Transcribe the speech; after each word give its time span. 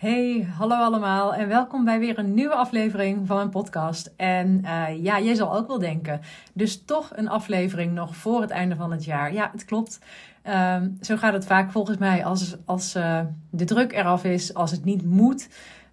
Hey, 0.00 0.48
hallo 0.56 0.74
allemaal 0.74 1.34
en 1.34 1.48
welkom 1.48 1.84
bij 1.84 1.98
weer 1.98 2.18
een 2.18 2.34
nieuwe 2.34 2.54
aflevering 2.54 3.26
van 3.26 3.36
mijn 3.36 3.50
podcast. 3.50 4.12
En 4.16 4.60
uh, 4.64 5.02
ja, 5.02 5.20
jij 5.20 5.34
zal 5.34 5.56
ook 5.56 5.66
wel 5.66 5.78
denken, 5.78 6.20
dus 6.52 6.84
toch 6.84 7.10
een 7.14 7.28
aflevering 7.28 7.92
nog 7.92 8.16
voor 8.16 8.40
het 8.40 8.50
einde 8.50 8.76
van 8.76 8.90
het 8.90 9.04
jaar. 9.04 9.32
Ja, 9.32 9.50
het 9.52 9.64
klopt. 9.64 9.98
Um, 10.44 10.98
zo 11.00 11.16
gaat 11.16 11.32
het 11.32 11.46
vaak 11.46 11.70
volgens 11.70 11.98
mij 11.98 12.24
als, 12.24 12.56
als 12.64 12.96
uh, 12.96 13.20
de 13.50 13.64
druk 13.64 13.92
eraf 13.92 14.24
is, 14.24 14.54
als 14.54 14.70
het 14.70 14.84
niet 14.84 15.04
moet. 15.04 15.48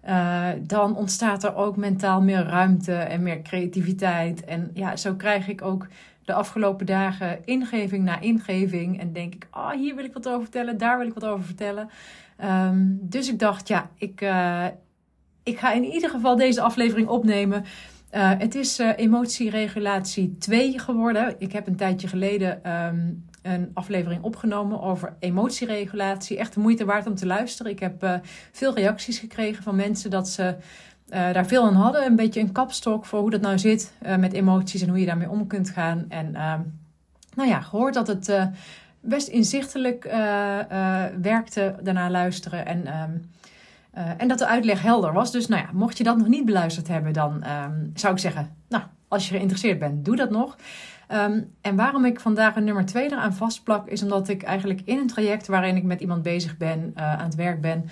Uh, 0.08 0.46
dan 0.62 0.96
ontstaat 0.96 1.44
er 1.44 1.54
ook 1.54 1.76
mentaal 1.76 2.20
meer 2.22 2.46
ruimte 2.46 2.94
en 2.94 3.22
meer 3.22 3.42
creativiteit. 3.42 4.44
En 4.44 4.70
ja, 4.74 4.96
zo 4.96 5.14
krijg 5.14 5.48
ik 5.48 5.62
ook 5.62 5.86
de 6.28 6.34
afgelopen 6.34 6.86
dagen 6.86 7.38
ingeving 7.44 8.04
na 8.04 8.20
ingeving. 8.20 9.00
En 9.00 9.12
denk 9.12 9.34
ik, 9.34 9.46
oh, 9.50 9.70
hier 9.70 9.94
wil 9.94 10.04
ik 10.04 10.12
wat 10.12 10.28
over 10.28 10.42
vertellen, 10.42 10.78
daar 10.78 10.98
wil 10.98 11.06
ik 11.06 11.14
wat 11.14 11.24
over 11.24 11.44
vertellen. 11.44 11.88
Um, 12.44 12.98
dus 13.02 13.28
ik 13.28 13.38
dacht, 13.38 13.68
ja, 13.68 13.90
ik, 13.96 14.20
uh, 14.20 14.66
ik 15.42 15.58
ga 15.58 15.72
in 15.72 15.84
ieder 15.84 16.10
geval 16.10 16.36
deze 16.36 16.60
aflevering 16.60 17.08
opnemen. 17.08 17.64
Uh, 18.14 18.32
het 18.38 18.54
is 18.54 18.80
uh, 18.80 18.90
emotieregulatie 18.96 20.36
2 20.38 20.78
geworden. 20.78 21.34
Ik 21.38 21.52
heb 21.52 21.66
een 21.66 21.76
tijdje 21.76 22.08
geleden 22.08 22.72
um, 22.72 23.26
een 23.42 23.70
aflevering 23.74 24.22
opgenomen 24.22 24.80
over 24.80 25.16
emotieregulatie. 25.18 26.38
Echt 26.38 26.54
de 26.54 26.60
moeite 26.60 26.84
waard 26.84 27.06
om 27.06 27.14
te 27.14 27.26
luisteren. 27.26 27.72
Ik 27.72 27.78
heb 27.78 28.20
veel 28.52 28.74
reacties 28.74 29.18
gekregen 29.18 29.62
van 29.62 29.76
mensen 29.76 30.10
dat 30.10 30.28
ze 30.28 30.56
daar 31.08 31.46
veel 31.46 31.64
aan 31.64 31.74
hadden. 31.74 32.06
Een 32.06 32.16
beetje 32.16 32.40
een 32.40 32.52
kapstok 32.52 33.04
voor 33.04 33.20
hoe 33.20 33.30
dat 33.30 33.40
nou 33.40 33.58
zit 33.58 33.92
met 34.18 34.32
emoties 34.32 34.82
en 34.82 34.88
hoe 34.88 35.00
je 35.00 35.06
daarmee 35.06 35.30
om 35.30 35.46
kunt 35.46 35.70
gaan. 35.70 36.04
En 36.08 36.34
ehm, 36.34 36.60
nou 37.34 37.48
ja, 37.48 37.60
gehoord 37.60 37.94
dat 37.94 38.06
het 38.06 38.50
best 39.00 39.28
inzichtelijk 39.28 40.04
werkte 41.22 41.76
daarna 41.82 42.10
luisteren. 42.10 42.66
En, 42.66 42.86
uh, 43.98 44.10
en 44.16 44.28
dat 44.28 44.38
de 44.38 44.46
uitleg 44.46 44.82
helder 44.82 45.12
was. 45.12 45.32
Dus 45.32 45.46
nou 45.46 45.62
ja, 45.62 45.68
mocht 45.72 45.98
je 45.98 46.04
dat 46.04 46.18
nog 46.18 46.28
niet 46.28 46.44
beluisterd 46.44 46.88
hebben, 46.88 47.12
dan 47.12 47.44
um, 47.46 47.90
zou 47.94 48.12
ik 48.12 48.18
zeggen, 48.18 48.56
nou, 48.68 48.82
als 49.08 49.28
je 49.28 49.34
geïnteresseerd 49.34 49.78
bent, 49.78 50.04
doe 50.04 50.16
dat 50.16 50.30
nog. 50.30 50.56
En 51.60 51.76
waarom 51.76 52.04
ik 52.04 52.20
vandaag 52.20 52.56
een 52.56 52.64
nummer 52.64 52.86
2 52.86 53.04
eraan 53.04 53.34
vastplak, 53.34 53.88
is 53.88 54.02
omdat 54.02 54.28
ik 54.28 54.42
eigenlijk 54.42 54.80
in 54.84 54.98
een 54.98 55.06
traject 55.06 55.46
waarin 55.46 55.76
ik 55.76 55.82
met 55.82 56.00
iemand 56.00 56.22
bezig 56.22 56.56
ben, 56.56 56.92
aan 56.94 57.24
het 57.24 57.34
werk 57.34 57.60
ben, 57.60 57.88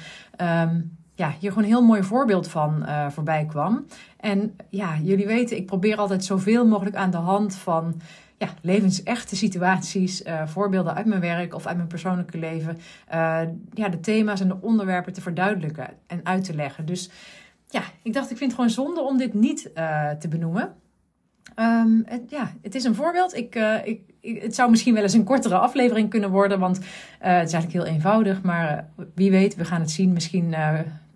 ja, 1.16 1.34
hier 1.40 1.50
gewoon 1.50 1.64
een 1.64 1.70
heel 1.70 1.84
mooi 1.84 2.02
voorbeeld 2.02 2.48
van 2.48 2.86
voorbij 3.10 3.46
kwam. 3.46 3.86
En 4.20 4.56
ja, 4.68 4.96
jullie 5.02 5.26
weten, 5.26 5.56
ik 5.56 5.66
probeer 5.66 5.96
altijd 5.96 6.24
zoveel 6.24 6.66
mogelijk 6.66 6.96
aan 6.96 7.10
de 7.10 7.16
hand 7.16 7.54
van 7.54 8.00
ja, 8.38 8.48
levensechte 8.62 9.36
situaties, 9.36 10.22
uh, 10.22 10.46
voorbeelden 10.46 10.94
uit 10.94 11.06
mijn 11.06 11.20
werk 11.20 11.54
of 11.54 11.66
uit 11.66 11.76
mijn 11.76 11.88
persoonlijke 11.88 12.38
leven, 12.38 12.76
uh, 13.14 13.40
ja, 13.74 13.88
de 13.88 14.00
thema's 14.00 14.40
en 14.40 14.48
de 14.48 14.56
onderwerpen 14.60 15.12
te 15.12 15.20
verduidelijken 15.20 15.88
en 16.06 16.20
uit 16.22 16.44
te 16.44 16.54
leggen. 16.54 16.86
Dus 16.86 17.10
ja, 17.68 17.82
ik 18.02 18.12
dacht, 18.12 18.30
ik 18.30 18.36
vind 18.36 18.50
het 18.50 18.60
gewoon 18.60 18.74
zonde 18.74 19.00
om 19.00 19.18
dit 19.18 19.34
niet 19.34 19.70
te 20.18 20.28
benoemen. 20.28 20.74
Um, 21.58 22.02
het, 22.06 22.22
ja, 22.28 22.52
het 22.62 22.74
is 22.74 22.84
een 22.84 22.94
voorbeeld. 22.94 23.36
Ik, 23.36 23.54
ik, 23.84 24.00
het 24.42 24.54
zou 24.54 24.70
misschien 24.70 24.94
wel 24.94 25.02
eens 25.02 25.12
een 25.12 25.24
kortere 25.24 25.58
aflevering 25.58 26.10
kunnen 26.10 26.30
worden, 26.30 26.58
want 26.58 26.76
het 27.18 27.46
is 27.46 27.52
eigenlijk 27.52 27.72
heel 27.72 27.94
eenvoudig. 27.94 28.42
Maar 28.42 28.88
wie 29.14 29.30
weet, 29.30 29.54
we 29.54 29.64
gaan 29.64 29.80
het 29.80 29.90
zien. 29.90 30.12
Misschien 30.12 30.54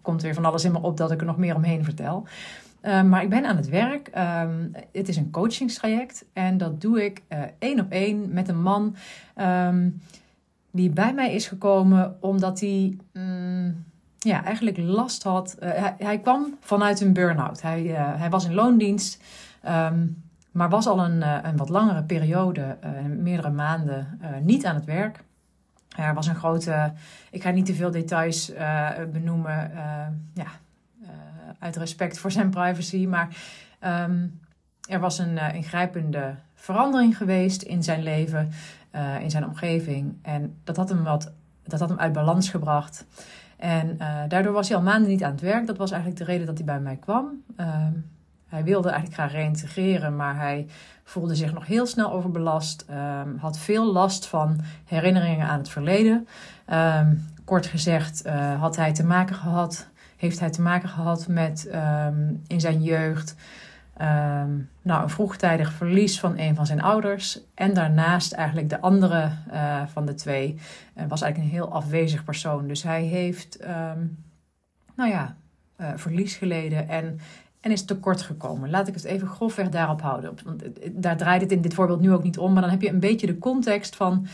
komt 0.02 0.20
er 0.20 0.24
weer 0.24 0.34
van 0.34 0.44
alles 0.44 0.64
in 0.64 0.72
me 0.72 0.82
op 0.82 0.96
dat 0.96 1.10
ik 1.10 1.20
er 1.20 1.26
nog 1.26 1.36
meer 1.36 1.54
omheen 1.54 1.84
vertel. 1.84 2.26
Uh, 2.82 3.02
maar 3.02 3.22
ik 3.22 3.28
ben 3.28 3.46
aan 3.46 3.56
het 3.56 3.68
werk. 3.68 4.10
Um, 4.44 4.72
het 4.92 5.08
is 5.08 5.16
een 5.16 5.30
coachingstraject 5.30 6.24
en 6.32 6.58
dat 6.58 6.80
doe 6.80 7.04
ik 7.04 7.22
uh, 7.28 7.38
één 7.58 7.80
op 7.80 7.90
één 7.90 8.32
met 8.32 8.48
een 8.48 8.62
man 8.62 8.96
um, 9.36 10.00
die 10.70 10.90
bij 10.90 11.14
mij 11.14 11.34
is 11.34 11.46
gekomen 11.46 12.16
omdat 12.20 12.60
hij 12.60 12.96
um, 13.12 13.84
ja, 14.18 14.44
eigenlijk 14.44 14.76
last 14.76 15.22
had. 15.22 15.56
Uh, 15.62 15.86
hij, 15.98 16.18
kwam 16.18 16.56
vanuit 16.60 17.00
een 17.00 17.12
burn-out. 17.12 17.62
Hij, 17.62 17.82
hij 17.92 18.30
was 18.30 18.44
in 18.44 18.54
loondienst, 18.54 19.22
maar 20.50 20.68
was 20.68 20.86
al 20.86 21.04
een, 21.04 21.46
een 21.46 21.56
wat 21.56 21.68
langere 21.68 22.02
periode, 22.02 22.76
meerdere 23.18 23.50
maanden, 23.50 24.20
niet 24.42 24.66
aan 24.66 24.74
het 24.74 24.84
werk. 24.84 25.24
Er 25.96 26.14
was 26.14 26.26
een 26.26 26.34
grote, 26.34 26.92
ik 27.30 27.42
ga 27.42 27.50
niet 27.50 27.66
te 27.66 27.74
veel 27.74 27.90
details 27.90 28.52
benoemen. 29.12 29.72
ja, 30.34 30.46
uit 31.58 31.76
respect 31.76 32.18
voor 32.18 32.30
zijn 32.30 32.50
privacy. 32.50 33.06
Maar 33.06 33.28
um, 34.08 34.40
er 34.88 35.00
was 35.00 35.18
een 35.18 35.38
ingrijpende 35.38 36.34
verandering 36.54 37.16
geweest 37.16 37.62
in 37.62 37.82
zijn 37.82 38.02
leven, 38.02 38.50
in 39.20 39.30
zijn 39.30 39.44
omgeving. 39.44 40.18
En 40.22 40.56
dat 40.64 40.76
had 40.76 40.88
hem, 40.88 41.02
wat, 41.02 41.32
dat 41.62 41.80
had 41.80 41.88
hem 41.88 41.98
uit 41.98 42.12
balans 42.12 42.48
gebracht. 42.48 43.06
En 43.56 43.96
daardoor 44.28 44.52
was 44.52 44.68
hij 44.68 44.76
al 44.76 44.82
maanden 44.82 45.10
niet 45.10 45.24
aan 45.24 45.30
het 45.30 45.40
werk. 45.40 45.66
Dat 45.66 45.76
was 45.76 45.90
eigenlijk 45.90 46.20
de 46.20 46.26
reden 46.32 46.46
dat 46.46 46.56
hij 46.56 46.66
bij 46.66 46.80
mij 46.80 46.96
kwam. 46.96 47.42
Hij 48.50 48.64
wilde 48.64 48.88
eigenlijk 48.88 49.20
graag 49.20 49.32
reïntegreren, 49.32 50.16
maar 50.16 50.36
hij 50.36 50.66
voelde 51.04 51.34
zich 51.34 51.52
nog 51.52 51.66
heel 51.66 51.86
snel 51.86 52.12
overbelast. 52.12 52.86
Um, 52.90 53.36
had 53.36 53.58
veel 53.58 53.92
last 53.92 54.26
van 54.26 54.60
herinneringen 54.84 55.46
aan 55.46 55.58
het 55.58 55.68
verleden. 55.68 56.28
Um, 56.72 57.26
kort 57.44 57.66
gezegd 57.66 58.26
uh, 58.26 58.60
had 58.60 58.76
hij 58.76 58.92
te 58.92 59.04
maken 59.04 59.34
gehad 59.34 59.88
heeft 60.16 60.40
hij 60.40 60.50
te 60.50 60.62
maken 60.62 60.88
gehad 60.88 61.28
met 61.28 61.70
um, 61.74 62.42
in 62.46 62.60
zijn 62.60 62.82
jeugd 62.82 63.34
nou, 64.82 65.02
een 65.02 65.10
vroegtijdig 65.10 65.72
verlies 65.72 66.20
van 66.20 66.38
een 66.38 66.54
van 66.54 66.66
zijn 66.66 66.82
ouders. 66.82 67.40
En 67.54 67.74
daarnaast 67.74 68.32
eigenlijk 68.32 68.68
de 68.68 68.80
andere 68.80 69.30
uh, 69.52 69.82
van 69.86 70.06
de 70.06 70.14
twee 70.14 70.54
uh, 70.54 71.04
was 71.08 71.22
eigenlijk 71.22 71.52
een 71.52 71.58
heel 71.58 71.72
afwezig 71.72 72.24
persoon. 72.24 72.66
Dus 72.66 72.82
hij 72.82 73.02
heeft, 73.02 73.58
nou 74.94 75.10
ja, 75.10 75.36
verlies 75.96 76.36
geleden 76.36 76.88
en, 76.88 77.20
en 77.60 77.70
is 77.70 77.84
tekort 77.84 78.22
gekomen. 78.22 78.70
Laat 78.70 78.88
ik 78.88 78.94
het 78.94 79.04
even 79.04 79.28
grofweg 79.28 79.68
daarop 79.68 80.02
houden. 80.02 80.34
Want 80.44 80.62
daar 80.92 81.16
draait 81.16 81.42
het 81.42 81.52
in 81.52 81.60
dit 81.60 81.74
voorbeeld 81.74 82.00
nu 82.00 82.12
ook 82.12 82.22
niet 82.22 82.38
om. 82.38 82.52
Maar 82.52 82.62
dan 82.62 82.70
heb 82.70 82.82
je 82.82 82.88
een 82.88 83.00
beetje 83.00 83.26
de 83.26 83.38
context 83.38 83.96
van, 83.96 84.26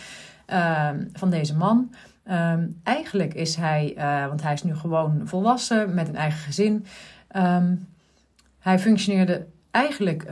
van 1.12 1.30
deze 1.30 1.56
man. 1.56 1.90
Um, 2.30 2.80
eigenlijk 2.82 3.34
is 3.34 3.54
hij, 3.56 3.94
uh, 3.96 4.26
want 4.26 4.42
hij 4.42 4.52
is 4.52 4.62
nu 4.62 4.74
gewoon 4.74 5.20
volwassen 5.24 5.94
met 5.94 6.08
een 6.08 6.16
eigen 6.16 6.38
gezin. 6.38 6.86
Um, 7.36 7.88
hij 8.58 8.78
functioneerde 8.78 9.46
eigenlijk 9.76 10.22
uh, 10.24 10.30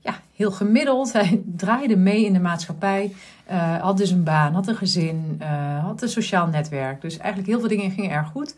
ja, 0.00 0.20
heel 0.34 0.50
gemiddeld. 0.50 1.12
Hij 1.12 1.42
draaide 1.46 1.96
mee 1.96 2.24
in 2.24 2.32
de 2.32 2.40
maatschappij. 2.40 3.12
Uh, 3.50 3.80
had 3.80 3.96
dus 3.96 4.10
een 4.10 4.24
baan, 4.24 4.54
had 4.54 4.66
een 4.66 4.76
gezin, 4.76 5.42
had 5.82 6.02
een 6.02 6.08
sociaal 6.08 6.46
netwerk. 6.46 7.00
Dus 7.00 7.16
eigenlijk 7.16 7.50
heel 7.50 7.60
veel 7.60 7.68
dingen 7.68 7.90
gingen 7.90 8.10
erg 8.10 8.28
goed. 8.28 8.56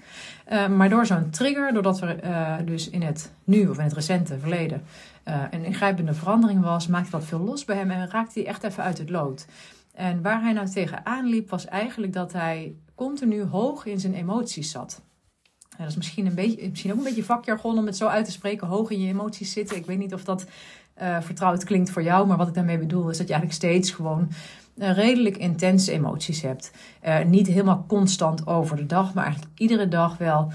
maar 0.76 0.88
door 0.88 1.06
zo'n 1.06 1.30
trigger, 1.30 1.72
doordat 1.72 2.00
er 2.00 2.16
dus 2.64 2.90
in 2.90 3.02
het 3.02 3.32
nu 3.44 3.68
of 3.68 3.78
in 3.78 3.84
het 3.84 3.92
recente 3.92 4.38
verleden 4.38 4.82
een 5.50 5.64
ingrijpende 5.64 6.14
verandering 6.14 6.62
was, 6.62 6.86
maakte 6.86 7.10
dat 7.10 7.24
veel 7.24 7.38
los 7.40 7.64
bij 7.64 7.76
hem 7.76 7.90
en 7.90 8.10
raakte 8.10 8.40
hij 8.40 8.48
echt 8.48 8.62
even 8.62 8.82
uit 8.82 8.98
het 8.98 9.10
lood. 9.10 9.46
En 9.94 10.22
waar 10.22 10.42
hij 10.42 10.52
nou 10.52 10.68
tegenaan 10.68 11.26
liep, 11.26 11.50
was 11.50 11.66
eigenlijk 11.66 12.12
dat 12.12 12.32
hij 12.32 12.74
continu 12.94 13.44
hoog 13.44 13.86
in 13.86 14.00
zijn 14.00 14.14
emoties 14.14 14.70
zat. 14.70 15.02
Dat 15.78 15.88
is 15.88 15.96
misschien, 15.96 16.26
een 16.26 16.34
beetje, 16.34 16.68
misschien 16.68 16.92
ook 16.92 16.98
een 16.98 17.04
beetje 17.04 17.24
vakjargon 17.24 17.78
om 17.78 17.86
het 17.86 17.96
zo 17.96 18.06
uit 18.06 18.24
te 18.24 18.30
spreken, 18.30 18.66
hoog 18.66 18.90
in 18.90 19.00
je 19.00 19.08
emoties 19.08 19.52
zitten. 19.52 19.76
Ik 19.76 19.86
weet 19.86 19.98
niet 19.98 20.14
of 20.14 20.24
dat 20.24 20.46
uh, 21.02 21.20
vertrouwd 21.20 21.64
klinkt 21.64 21.90
voor 21.90 22.02
jou, 22.02 22.26
maar 22.26 22.36
wat 22.36 22.48
ik 22.48 22.54
daarmee 22.54 22.78
bedoel 22.78 23.10
is 23.10 23.18
dat 23.18 23.28
je 23.28 23.32
eigenlijk 23.32 23.62
steeds 23.62 23.90
gewoon 23.90 24.30
uh, 24.76 24.92
redelijk 24.92 25.36
intense 25.36 25.92
emoties 25.92 26.42
hebt. 26.42 26.72
Uh, 27.04 27.24
niet 27.24 27.46
helemaal 27.46 27.84
constant 27.88 28.46
over 28.46 28.76
de 28.76 28.86
dag, 28.86 29.14
maar 29.14 29.24
eigenlijk 29.24 29.60
iedere 29.60 29.88
dag 29.88 30.18
wel. 30.18 30.52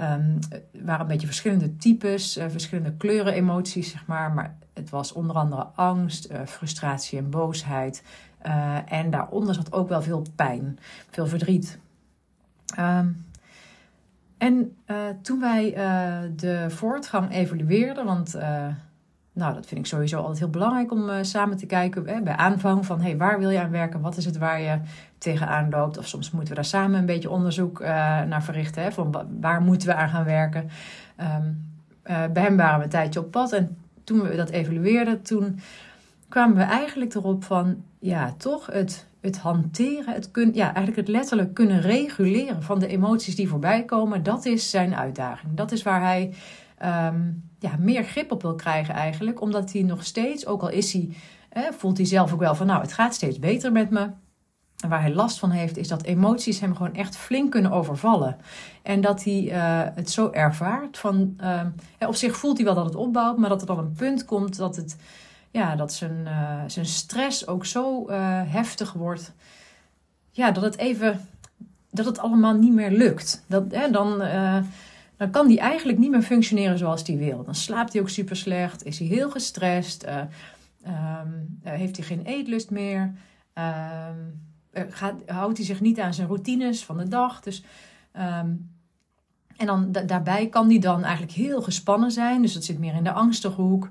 um, 0.00 0.38
waren 0.84 1.00
een 1.00 1.06
beetje 1.06 1.26
verschillende 1.26 1.76
types, 1.76 2.38
verschillende 2.48 2.92
kleuren 2.92 3.32
emoties, 3.32 3.90
zeg 3.90 4.06
maar. 4.06 4.32
Maar 4.32 4.56
het 4.74 4.90
was 4.90 5.12
onder 5.12 5.36
andere 5.36 5.66
angst, 5.74 6.28
frustratie 6.46 7.18
en 7.18 7.30
boosheid. 7.30 8.02
en 8.86 9.10
daaronder 9.10 9.54
zat 9.54 9.72
ook 9.72 9.88
wel 9.88 10.02
veel 10.02 10.26
pijn, 10.36 10.78
veel 11.10 11.26
verdriet. 11.26 11.78
Um, 12.78 13.24
en 14.42 14.76
toen 15.22 15.40
wij 15.40 15.74
de 16.36 16.66
voortgang 16.68 17.32
evalueerden, 17.32 18.04
want 18.04 18.36
nou, 19.32 19.54
dat 19.54 19.66
vind 19.66 19.80
ik 19.80 19.86
sowieso 19.86 20.18
altijd 20.18 20.38
heel 20.38 20.50
belangrijk 20.50 20.92
om 20.92 21.24
samen 21.24 21.56
te 21.56 21.66
kijken 21.66 22.06
hè, 22.06 22.20
bij 22.20 22.36
aanvang 22.36 22.86
van 22.86 23.00
hey, 23.00 23.16
waar 23.16 23.38
wil 23.38 23.50
je 23.50 23.60
aan 23.60 23.70
werken? 23.70 24.00
Wat 24.00 24.16
is 24.16 24.24
het 24.24 24.38
waar 24.38 24.60
je 24.60 24.78
tegenaan 25.18 25.70
loopt? 25.70 25.98
Of 25.98 26.06
soms 26.06 26.30
moeten 26.30 26.48
we 26.48 26.54
daar 26.54 26.64
samen 26.64 26.98
een 26.98 27.06
beetje 27.06 27.30
onderzoek 27.30 27.80
naar 27.80 28.42
verrichten. 28.42 28.82
Hè, 28.82 28.92
van 28.92 29.26
waar 29.40 29.62
moeten 29.62 29.88
we 29.88 29.94
aan 29.94 30.08
gaan 30.08 30.24
werken? 30.24 30.68
Um, 31.20 31.70
bij 32.32 32.42
hem 32.42 32.56
waren 32.56 32.78
we 32.78 32.84
een 32.84 32.90
tijdje 32.90 33.20
op 33.20 33.30
pad 33.30 33.52
en 33.52 33.76
toen 34.04 34.22
we 34.22 34.36
dat 34.36 34.50
evalueerden, 34.50 35.22
toen 35.22 35.60
kwamen 36.28 36.56
we 36.56 36.62
eigenlijk 36.62 37.14
erop 37.14 37.44
van 37.44 37.82
ja, 37.98 38.34
toch 38.36 38.66
het, 38.66 39.06
het 39.22 39.38
hanteren, 39.38 40.14
het 40.14 40.30
kun, 40.30 40.54
ja, 40.54 40.64
eigenlijk 40.64 40.96
het 40.96 41.08
letterlijk 41.08 41.54
kunnen 41.54 41.80
reguleren 41.80 42.62
van 42.62 42.78
de 42.78 42.86
emoties 42.86 43.36
die 43.36 43.48
voorbij 43.48 43.84
komen, 43.84 44.22
dat 44.22 44.44
is 44.44 44.70
zijn 44.70 44.94
uitdaging. 44.94 45.54
Dat 45.54 45.72
is 45.72 45.82
waar 45.82 46.00
hij 46.00 46.34
um, 46.84 47.50
ja, 47.58 47.76
meer 47.78 48.04
grip 48.04 48.32
op 48.32 48.42
wil 48.42 48.54
krijgen 48.54 48.94
eigenlijk. 48.94 49.40
Omdat 49.40 49.72
hij 49.72 49.82
nog 49.82 50.04
steeds, 50.04 50.46
ook 50.46 50.62
al 50.62 50.70
is 50.70 50.92
hij, 50.92 51.08
voelt 51.78 51.96
hij 51.96 52.06
zelf 52.06 52.32
ook 52.32 52.40
wel 52.40 52.54
van 52.54 52.66
nou, 52.66 52.80
het 52.80 52.92
gaat 52.92 53.14
steeds 53.14 53.38
beter 53.38 53.72
met 53.72 53.90
me. 53.90 54.10
En 54.82 54.88
waar 54.88 55.00
hij 55.00 55.14
last 55.14 55.38
van 55.38 55.50
heeft, 55.50 55.76
is 55.76 55.88
dat 55.88 56.02
emoties 56.02 56.60
hem 56.60 56.76
gewoon 56.76 56.94
echt 56.94 57.16
flink 57.16 57.50
kunnen 57.50 57.70
overvallen. 57.70 58.36
En 58.82 59.00
dat 59.00 59.24
hij 59.24 59.42
uh, 59.42 59.94
het 59.94 60.10
zo 60.10 60.30
ervaart 60.30 60.98
van. 60.98 61.36
Uh, 61.40 61.60
op 62.08 62.14
zich 62.14 62.36
voelt 62.36 62.56
hij 62.56 62.66
wel 62.66 62.74
dat 62.74 62.84
het 62.84 62.94
opbouwt, 62.94 63.38
maar 63.38 63.48
dat 63.48 63.60
er 63.60 63.66
dan 63.66 63.78
een 63.78 63.92
punt 63.92 64.24
komt 64.24 64.56
dat, 64.56 64.76
het, 64.76 64.96
ja, 65.52 65.76
dat 65.76 65.92
zijn, 65.92 66.20
uh, 66.24 66.62
zijn 66.66 66.86
stress 66.86 67.46
ook 67.46 67.66
zo 67.66 68.08
uh, 68.08 68.40
heftig 68.44 68.92
wordt. 68.92 69.32
Ja, 70.30 70.50
dat 70.50 70.62
het 70.62 70.76
even. 70.76 71.20
dat 71.90 72.06
het 72.06 72.18
allemaal 72.18 72.54
niet 72.54 72.72
meer 72.72 72.90
lukt. 72.90 73.44
Dat, 73.46 73.64
hè, 73.70 73.90
dan 73.90 74.22
dan 75.22 75.30
kan 75.30 75.48
die 75.48 75.60
eigenlijk 75.60 75.98
niet 75.98 76.10
meer 76.10 76.22
functioneren 76.22 76.78
zoals 76.78 77.06
hij 77.06 77.16
wil. 77.16 77.44
Dan 77.44 77.54
slaapt 77.54 77.92
hij 77.92 78.02
ook 78.02 78.08
super 78.08 78.36
slecht, 78.36 78.84
is 78.84 78.98
hij 78.98 79.08
heel 79.08 79.30
gestrest, 79.30 80.06
uh, 80.06 81.20
heeft 81.62 81.96
hij 81.96 82.06
geen 82.06 82.24
eetlust 82.24 82.70
meer, 82.70 83.12
ehm, 83.52 84.16
eh, 84.70 84.82
gaat, 84.88 85.14
houdt 85.26 85.56
hij 85.56 85.66
zich 85.66 85.80
niet 85.80 86.00
aan 86.00 86.14
zijn 86.14 86.26
routines 86.26 86.84
van 86.84 86.96
de 86.96 87.08
dag. 87.08 87.40
Dus, 87.40 87.64
ehm, 88.12 88.50
en 89.56 89.66
dan 89.66 89.92
daarbij 89.92 90.48
kan 90.48 90.68
hij 90.68 90.78
dan 90.78 91.02
eigenlijk 91.02 91.32
heel 91.32 91.62
gespannen 91.62 92.10
zijn, 92.10 92.42
dus 92.42 92.52
dat 92.52 92.64
zit 92.64 92.78
meer 92.78 92.94
in 92.94 93.04
de 93.04 93.12
angstige 93.12 93.60
hoek. 93.60 93.90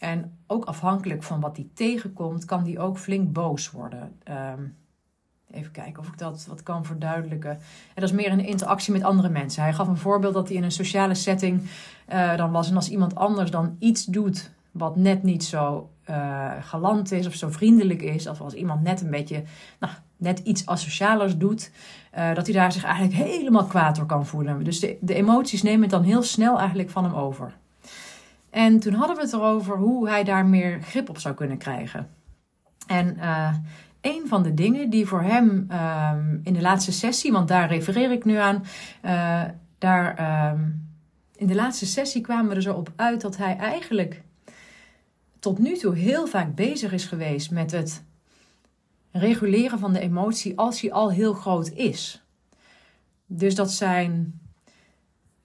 En 0.00 0.38
ook 0.46 0.64
afhankelijk 0.64 1.22
van 1.22 1.40
wat 1.40 1.56
hij 1.56 1.66
tegenkomt, 1.74 2.44
kan 2.44 2.64
hij 2.64 2.78
ook 2.78 2.98
flink 2.98 3.32
boos 3.32 3.70
worden. 3.70 4.18
Even 5.50 5.72
kijken 5.72 6.02
of 6.02 6.08
ik 6.08 6.18
dat 6.18 6.46
wat 6.48 6.62
kan 6.62 6.84
verduidelijken. 6.84 7.50
En 7.50 7.60
dat 7.94 8.04
is 8.04 8.12
meer 8.12 8.32
een 8.32 8.46
interactie 8.46 8.92
met 8.92 9.02
andere 9.02 9.28
mensen. 9.28 9.62
Hij 9.62 9.72
gaf 9.72 9.88
een 9.88 9.96
voorbeeld 9.96 10.34
dat 10.34 10.48
hij 10.48 10.56
in 10.56 10.62
een 10.62 10.72
sociale 10.72 11.14
setting 11.14 11.62
uh, 12.12 12.36
dan 12.36 12.50
was. 12.50 12.70
En 12.70 12.76
als 12.76 12.90
iemand 12.90 13.14
anders 13.14 13.50
dan 13.50 13.76
iets 13.78 14.04
doet 14.04 14.50
wat 14.70 14.96
net 14.96 15.22
niet 15.22 15.44
zo 15.44 15.90
uh, 16.10 16.52
galant 16.60 17.12
is 17.12 17.26
of 17.26 17.34
zo 17.34 17.48
vriendelijk 17.48 18.02
is. 18.02 18.26
Of 18.26 18.40
als 18.40 18.54
iemand 18.54 18.82
net 18.82 19.00
een 19.00 19.10
beetje, 19.10 19.42
nou, 19.80 19.92
net 20.16 20.38
iets 20.38 20.66
asocialers 20.66 21.36
doet. 21.36 21.70
Uh, 22.18 22.34
dat 22.34 22.46
hij 22.46 22.54
daar 22.54 22.72
zich 22.72 22.84
eigenlijk 22.84 23.14
helemaal 23.14 23.64
kwaad 23.64 23.96
door 23.96 24.06
kan 24.06 24.26
voelen. 24.26 24.64
Dus 24.64 24.80
de, 24.80 24.98
de 25.00 25.14
emoties 25.14 25.62
nemen 25.62 25.82
het 25.82 25.90
dan 25.90 26.02
heel 26.02 26.22
snel 26.22 26.58
eigenlijk 26.58 26.90
van 26.90 27.04
hem 27.04 27.14
over. 27.14 27.58
En 28.50 28.80
toen 28.80 28.94
hadden 28.94 29.16
we 29.16 29.22
het 29.22 29.32
erover 29.32 29.76
hoe 29.76 30.08
hij 30.08 30.24
daar 30.24 30.46
meer 30.46 30.82
grip 30.82 31.08
op 31.08 31.18
zou 31.18 31.34
kunnen 31.34 31.58
krijgen. 31.58 32.08
En 32.86 33.18
een 34.00 34.22
van 34.26 34.42
de 34.42 34.54
dingen 34.54 34.90
die 34.90 35.06
voor 35.06 35.22
hem 35.22 35.64
ehm, 35.68 36.38
in 36.42 36.52
de 36.52 36.60
laatste 36.60 36.92
sessie, 36.92 37.32
want 37.32 37.48
daar 37.48 37.68
refereer 37.68 38.10
ik 38.10 38.24
nu 38.24 38.36
aan, 38.36 38.64
uh, 39.04 39.42
daar 39.78 40.16
ehm, 40.16 40.68
in 41.36 41.46
de 41.46 41.54
laatste 41.54 41.86
sessie 41.86 42.20
kwamen 42.20 42.48
we 42.48 42.54
er 42.54 42.62
zo 42.62 42.74
op 42.74 42.92
uit 42.96 43.20
dat 43.20 43.36
hij 43.36 43.56
eigenlijk 43.56 44.22
tot 45.38 45.58
nu 45.58 45.76
toe 45.76 45.96
heel 45.96 46.26
vaak 46.26 46.54
bezig 46.54 46.92
is 46.92 47.04
geweest 47.04 47.50
met 47.50 47.70
het 47.70 48.04
reguleren 49.10 49.78
van 49.78 49.92
de 49.92 50.00
emotie 50.00 50.58
als 50.58 50.80
hij 50.80 50.92
al 50.92 51.10
heel 51.10 51.32
groot 51.32 51.68
is. 51.68 52.24
Dus 53.26 53.54
dat 53.54 53.72
zijn 53.72 54.39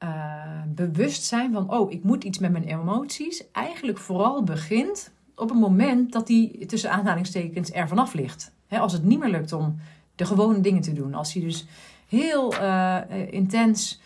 uh, 0.06 0.62
bewustzijn 0.68 1.54
van, 1.54 1.72
oh, 1.72 1.92
ik 1.92 2.04
moet 2.04 2.24
iets 2.24 2.40
met 2.40 2.52
mijn 2.52 2.64
emoties, 2.64 3.52
eigenlijk 3.52 3.98
vooral 3.98 4.44
begint 4.44 5.12
op 5.36 5.50
het 5.50 5.60
moment 5.60 6.12
dat 6.12 6.28
hij 6.28 6.64
tussen 6.68 6.92
aanhalingstekens 6.92 7.72
er 7.72 7.88
vanaf 7.88 8.14
ligt. 8.14 8.52
als 8.70 8.94
het 8.94 9.04
niet 9.04 9.20
meer 9.20 9.30
lukt 9.30 9.54
om 9.54 9.80
de 10.16 10.26
gewone 10.26 10.60
dingen 10.60 10.82
te 10.82 10.94
doen. 10.94 11.14
Als 11.14 11.34
hij 11.34 11.42
dus 11.42 11.66
heel 12.08 12.54
uh, 12.54 12.98
intens 13.30 14.02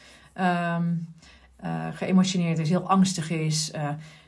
um, 0.75 1.07
geëmotioneerd 1.93 2.59
is, 2.59 2.69
heel 2.69 2.89
angstig 2.89 3.29
is. 3.29 3.71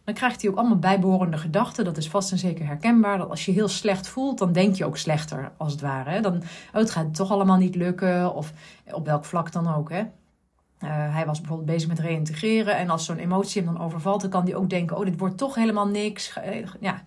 Dan 0.04 0.14
krijgt 0.14 0.42
hij 0.42 0.52
ook 0.52 0.58
allemaal 0.58 0.80
bijbehorende 0.80 1.38
gedachten. 1.38 1.86
Dat 1.86 1.98
is 1.98 2.10
vast 2.10 2.32
en 2.32 2.38
zeker 2.38 2.66
herkenbaar. 2.66 3.18
Dat 3.18 3.30
als 3.30 3.46
je 3.46 3.52
heel 3.52 3.68
slecht 3.68 4.08
voelt, 4.08 4.38
dan 4.38 4.52
denk 4.52 4.76
je 4.76 4.86
ook 4.86 4.98
slechter, 4.98 5.52
als 5.58 5.72
het 5.72 5.82
ware. 5.82 6.22
Dan, 6.22 6.36
oh, 6.36 6.44
het 6.72 6.92
gaat 6.92 7.16
toch 7.16 7.32
allemaal 7.32 7.58
niet 7.58 7.76
lukken. 7.76 8.36
Of 8.36 8.54
op 8.92 9.06
welk 9.06 9.26
vlak 9.26 9.52
dan 9.52 9.74
ook. 9.74 9.90
Hè? 9.90 10.04
Uh, 10.84 11.14
hij 11.14 11.26
was 11.26 11.40
bijvoorbeeld 11.40 11.70
bezig 11.70 11.88
met 11.88 12.00
reïntegreren. 12.00 12.78
En 12.78 12.90
als 12.90 13.06
zo'n 13.06 13.18
emotie 13.18 13.64
hem 13.64 13.74
dan 13.74 13.84
overvalt, 13.84 14.22
dan 14.22 14.30
kan 14.30 14.44
hij 14.44 14.56
ook 14.56 14.70
denken: 14.70 14.98
oh, 14.98 15.06
dit 15.06 15.20
wordt 15.20 15.38
toch 15.38 15.56
helemaal 15.56 15.88
niks. 15.88 16.34
Eh, 16.34 16.66
ja. 16.80 17.04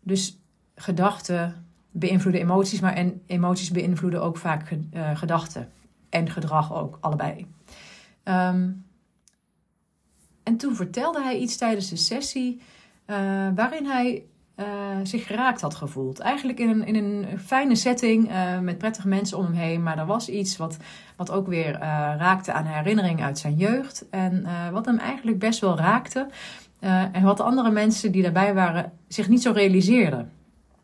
Dus 0.00 0.38
gedachten 0.74 1.66
beïnvloeden 1.90 2.40
emoties, 2.40 2.80
maar 2.80 2.94
en 2.94 3.22
emoties 3.26 3.70
beïnvloeden 3.70 4.22
ook 4.22 4.36
vaak 4.36 4.70
uh, 4.70 5.16
gedachten. 5.16 5.68
En 6.08 6.30
gedrag 6.30 6.74
ook, 6.74 6.98
allebei. 7.00 7.46
Um, 8.24 8.84
en 10.42 10.56
toen 10.56 10.76
vertelde 10.76 11.22
hij 11.22 11.38
iets 11.38 11.56
tijdens 11.56 11.88
de 11.88 11.96
sessie 11.96 12.60
waarin 13.54 13.86
hij 13.86 14.24
uh, 14.56 14.66
zich 15.02 15.26
geraakt 15.26 15.60
had 15.60 15.74
gevoeld. 15.74 16.18
Eigenlijk 16.18 16.58
in 16.58 16.68
een, 16.68 16.86
in 16.86 16.94
een 16.94 17.38
fijne 17.38 17.74
setting 17.74 18.30
uh, 18.30 18.58
met 18.58 18.78
prettige 18.78 19.08
mensen 19.08 19.38
om 19.38 19.44
hem 19.44 19.54
heen. 19.54 19.82
Maar 19.82 19.98
er 19.98 20.06
was 20.06 20.28
iets 20.28 20.56
wat, 20.56 20.76
wat 21.16 21.30
ook 21.30 21.46
weer 21.46 21.74
uh, 21.74 21.78
raakte 22.18 22.52
aan 22.52 22.64
herinnering 22.64 23.22
uit 23.22 23.38
zijn 23.38 23.54
jeugd. 23.54 24.04
En 24.10 24.46
wat 24.72 24.86
hem 24.86 24.98
eigenlijk 24.98 25.38
best 25.38 25.60
wel 25.60 25.76
raakte. 25.76 26.28
en 27.12 27.22
wat 27.22 27.36
de 27.36 27.42
andere 27.42 27.70
mensen 27.70 28.12
die 28.12 28.22
daarbij 28.22 28.54
waren 28.54 28.92
zich 29.08 29.28
niet 29.28 29.42
zo 29.42 29.52
realiseerden. 29.52 30.30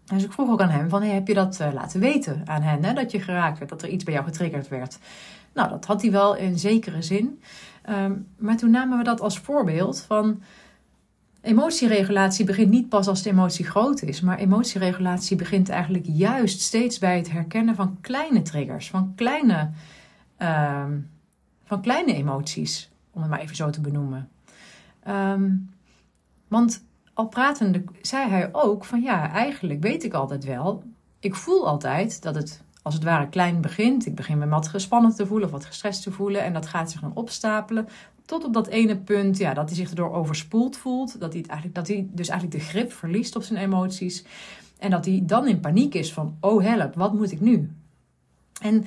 Dus 0.05 0.25
ik 0.25 0.33
vroeg 0.33 0.51
ook 0.51 0.61
aan 0.61 0.69
hem: 0.69 0.89
van, 0.89 1.03
hey, 1.03 1.15
heb 1.15 1.27
je 1.27 1.35
dat 1.35 1.59
laten 1.73 2.01
weten 2.01 2.43
aan 2.45 2.63
hen? 2.63 2.85
Hè, 2.85 2.93
dat 2.93 3.11
je 3.11 3.21
geraakt 3.21 3.59
werd, 3.59 3.71
dat 3.71 3.83
er 3.83 3.89
iets 3.89 4.05
bij 4.05 4.15
jou 4.15 4.27
getriggerd 4.27 4.69
werd. 4.69 4.99
Nou, 5.53 5.69
dat 5.71 5.85
had 5.85 6.03
hij 6.03 6.11
wel 6.11 6.37
in 6.37 6.59
zekere 6.59 7.03
zin. 7.03 7.41
Um, 7.91 8.27
maar 8.37 8.57
toen 8.57 8.71
namen 8.71 8.99
we 8.99 9.05
dat 9.05 9.21
als 9.21 9.39
voorbeeld 9.39 10.01
van 10.01 10.43
Emotieregulatie 11.49 12.45
begint 12.45 12.71
niet 12.71 12.89
pas 12.89 13.07
als 13.07 13.23
de 13.23 13.31
emotie 13.31 13.65
groot 13.65 14.03
is, 14.03 14.21
maar 14.21 14.39
emotieregulatie 14.39 15.37
begint 15.37 15.69
eigenlijk 15.69 16.05
juist 16.09 16.61
steeds 16.61 16.99
bij 16.99 17.17
het 17.17 17.31
herkennen 17.31 17.75
van 17.75 17.99
kleine 18.01 18.43
triggers, 18.43 18.91
van 18.91 19.13
kleine, 19.15 19.71
uh, 20.39 20.85
van 21.65 21.81
kleine 21.81 22.15
emoties, 22.15 22.91
om 23.11 23.21
het 23.21 23.31
maar 23.31 23.41
even 23.41 23.57
zo 23.57 23.71
te 23.71 23.81
benoemen. 23.81 24.29
Um, 25.09 25.71
want 26.49 26.85
al 27.15 27.27
pratende 27.27 27.85
zei 28.03 28.29
hij 28.29 28.49
ook 28.53 28.85
van 28.85 29.03
ja, 29.03 29.31
eigenlijk 29.31 29.83
weet 29.83 30.05
ik 30.05 30.13
altijd 30.13 30.45
wel, 30.45 30.83
ik 31.19 31.35
voel 31.35 31.69
altijd 31.69 32.23
dat 32.23 32.35
het 32.35 32.63
als 32.83 32.95
het 32.95 33.05
ware 33.05 33.29
klein 33.29 33.61
begint. 33.61 34.07
Ik 34.07 34.15
begin 34.15 34.39
me 34.39 34.49
wat 34.49 34.69
gespannen 34.69 35.15
te 35.15 35.27
voelen 35.27 35.47
of 35.47 35.53
wat 35.53 35.65
gestrest 35.65 36.03
te 36.03 36.13
voelen 36.13 36.43
en 36.43 36.53
dat 36.53 36.67
gaat 36.67 36.91
zich 36.91 37.01
dan 37.01 37.15
opstapelen 37.15 37.89
tot 38.29 38.45
op 38.45 38.53
dat 38.53 38.67
ene 38.67 38.97
punt 38.97 39.39
ja, 39.39 39.55
dat 39.55 39.69
hij 39.69 39.77
zich 39.77 39.89
erdoor 39.89 40.13
overspoeld 40.13 40.77
voelt. 40.77 41.21
Dat 41.21 41.33
hij, 41.33 41.43
eigenlijk, 41.47 41.75
dat 41.75 41.89
hij 41.89 42.07
dus 42.11 42.29
eigenlijk 42.29 42.61
de 42.61 42.67
grip 42.69 42.93
verliest 42.93 43.37
op 43.37 43.43
zijn 43.43 43.59
emoties. 43.59 44.25
En 44.79 44.91
dat 44.91 45.05
hij 45.05 45.23
dan 45.27 45.47
in 45.47 45.61
paniek 45.61 45.95
is 45.95 46.13
van, 46.13 46.37
oh 46.41 46.63
help, 46.63 46.95
wat 46.95 47.13
moet 47.13 47.33
ik 47.33 47.41
nu? 47.41 47.71
En 48.61 48.85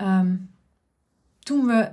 um, 0.00 0.50
toen 1.38 1.66
we 1.66 1.90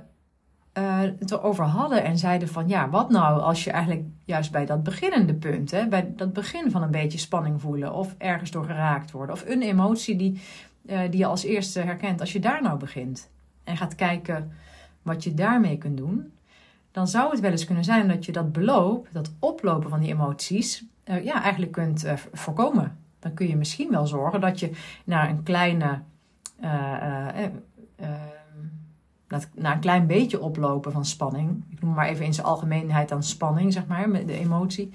uh, 0.78 1.00
het 1.18 1.30
erover 1.30 1.64
hadden 1.64 2.04
en 2.04 2.18
zeiden 2.18 2.48
van, 2.48 2.68
ja, 2.68 2.90
wat 2.90 3.10
nou 3.10 3.40
als 3.40 3.64
je 3.64 3.70
eigenlijk 3.70 4.04
juist 4.24 4.52
bij 4.52 4.66
dat 4.66 4.82
beginnende 4.82 5.34
punt, 5.34 5.70
hè, 5.70 5.86
bij 5.88 6.12
dat 6.16 6.32
begin 6.32 6.70
van 6.70 6.82
een 6.82 6.90
beetje 6.90 7.18
spanning 7.18 7.60
voelen 7.60 7.94
of 7.94 8.14
ergens 8.18 8.50
door 8.50 8.64
geraakt 8.64 9.10
worden 9.10 9.34
of 9.34 9.44
een 9.46 9.62
emotie 9.62 10.16
die, 10.16 10.40
uh, 10.86 11.00
die 11.10 11.18
je 11.18 11.26
als 11.26 11.44
eerste 11.44 11.80
herkent, 11.80 12.20
als 12.20 12.32
je 12.32 12.40
daar 12.40 12.62
nou 12.62 12.78
begint 12.78 13.30
en 13.64 13.76
gaat 13.76 13.94
kijken 13.94 14.52
wat 15.02 15.24
je 15.24 15.34
daarmee 15.34 15.78
kunt 15.78 15.96
doen, 15.96 16.32
dan 16.94 17.08
zou 17.08 17.30
het 17.30 17.40
wel 17.40 17.50
eens 17.50 17.64
kunnen 17.64 17.84
zijn 17.84 18.08
dat 18.08 18.24
je 18.24 18.32
dat 18.32 18.52
beloop, 18.52 19.08
dat 19.12 19.32
oplopen 19.38 19.90
van 19.90 20.00
die 20.00 20.12
emoties, 20.12 20.84
uh, 21.04 21.24
ja, 21.24 21.42
eigenlijk 21.42 21.72
kunt 21.72 22.04
uh, 22.04 22.12
voorkomen. 22.32 22.98
Dan 23.18 23.34
kun 23.34 23.48
je 23.48 23.56
misschien 23.56 23.90
wel 23.90 24.06
zorgen 24.06 24.40
dat 24.40 24.60
je 24.60 24.70
naar 25.04 25.28
een 25.28 25.42
kleine, 25.42 26.00
uh, 26.60 26.68
na 29.54 29.72
een 29.72 29.80
klein 29.80 30.06
beetje 30.06 30.40
oplopen 30.40 30.92
van 30.92 31.04
spanning, 31.04 31.64
ik 31.70 31.80
noem 31.80 31.94
maar 31.94 32.08
even 32.08 32.24
in 32.24 32.34
zijn 32.34 32.46
algemeenheid 32.46 33.08
dan 33.08 33.22
spanning, 33.22 33.72
zeg 33.72 33.86
maar, 33.86 34.08
met 34.08 34.26
de 34.26 34.38
emotie, 34.38 34.92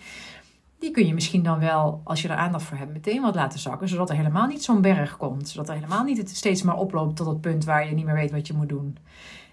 die 0.78 0.92
kun 0.92 1.08
je 1.08 1.14
misschien 1.14 1.44
dan 1.44 1.60
wel, 1.60 2.02
als 2.04 2.22
je 2.22 2.28
er 2.28 2.36
aandacht 2.36 2.64
voor 2.64 2.78
hebt, 2.78 2.94
meteen 2.94 3.22
wat 3.22 3.36
laten 3.36 3.60
zakken, 3.60 3.90
zodat 3.90 4.10
er 4.10 4.16
helemaal 4.16 4.48
niet 4.48 4.64
zo'n 4.64 4.82
berg 4.82 5.18
komt, 5.18 5.50
zodat 5.50 5.70
er 5.70 5.76
helemaal 5.76 6.04
niet 6.04 6.18
het 6.18 6.30
steeds 6.30 6.64
maar 6.64 6.78
oploopt 6.78 7.16
tot 7.16 7.28
het 7.28 7.42
punt 7.42 7.66
waar 7.66 7.88
je 7.88 7.96
niet 7.96 8.06
meer 8.06 8.14
weet 8.14 8.32
wat 8.32 8.48
je 8.48 8.54
moet 8.54 8.70
doen. 8.70 8.98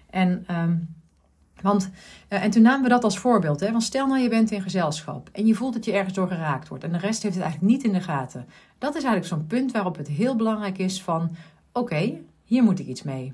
En, 0.09 0.43
ehm, 0.47 0.75
want, 1.61 1.89
uh, 2.29 2.43
en 2.43 2.51
toen 2.51 2.61
namen 2.61 2.83
we 2.83 2.89
dat 2.89 3.03
als 3.03 3.19
voorbeeld. 3.19 3.59
Hè, 3.59 3.71
want 3.71 3.83
stel 3.83 4.07
nou 4.07 4.21
je 4.21 4.29
bent 4.29 4.51
in 4.51 4.61
gezelschap 4.61 5.29
en 5.31 5.45
je 5.45 5.55
voelt 5.55 5.73
dat 5.73 5.85
je 5.85 5.91
ergens 5.91 6.13
door 6.13 6.27
geraakt 6.27 6.67
wordt 6.67 6.83
en 6.83 6.91
de 6.91 6.97
rest 6.97 7.23
heeft 7.23 7.35
het 7.35 7.43
eigenlijk 7.43 7.73
niet 7.73 7.83
in 7.83 7.93
de 7.93 8.01
gaten. 8.01 8.45
Dat 8.77 8.95
is 8.95 9.03
eigenlijk 9.03 9.25
zo'n 9.25 9.47
punt 9.47 9.71
waarop 9.71 9.97
het 9.97 10.07
heel 10.07 10.35
belangrijk 10.35 10.77
is 10.77 11.03
van, 11.03 11.35
oké, 11.71 12.13
hier 12.43 12.63
moet 12.63 12.79
ik 12.79 12.87
iets 12.87 13.03
mee. 13.03 13.33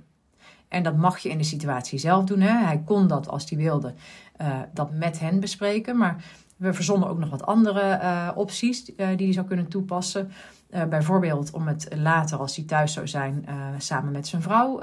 En 0.67 0.83
dat 0.83 0.97
mag 0.97 1.17
je 1.17 1.29
in 1.29 1.37
de 1.37 1.43
situatie 1.43 1.99
zelf 1.99 2.25
doen. 2.25 2.39
Hè. 2.39 2.65
Hij 2.65 2.81
kon 2.85 3.07
dat 3.07 3.27
als 3.27 3.49
hij 3.49 3.57
wilde, 3.57 3.93
uh, 4.41 4.59
dat 4.73 4.91
met 4.91 5.19
hen 5.19 5.39
bespreken. 5.39 5.97
Maar 5.97 6.23
we 6.57 6.73
verzonnen 6.73 7.09
ook 7.09 7.19
nog 7.19 7.29
wat 7.29 7.45
andere 7.45 7.99
uh, 8.01 8.29
opties 8.35 8.85
die 8.85 8.95
hij 9.05 9.33
zou 9.33 9.47
kunnen 9.47 9.67
toepassen. 9.67 10.31
bijvoorbeeld 10.89 11.51
om 11.51 11.67
het 11.67 11.87
later, 11.95 12.37
als 12.37 12.55
hij 12.55 12.65
thuis 12.65 12.93
zou 12.93 13.07
zijn, 13.07 13.45
samen 13.77 14.11
met 14.11 14.27
zijn 14.27 14.41
vrouw 14.41 14.79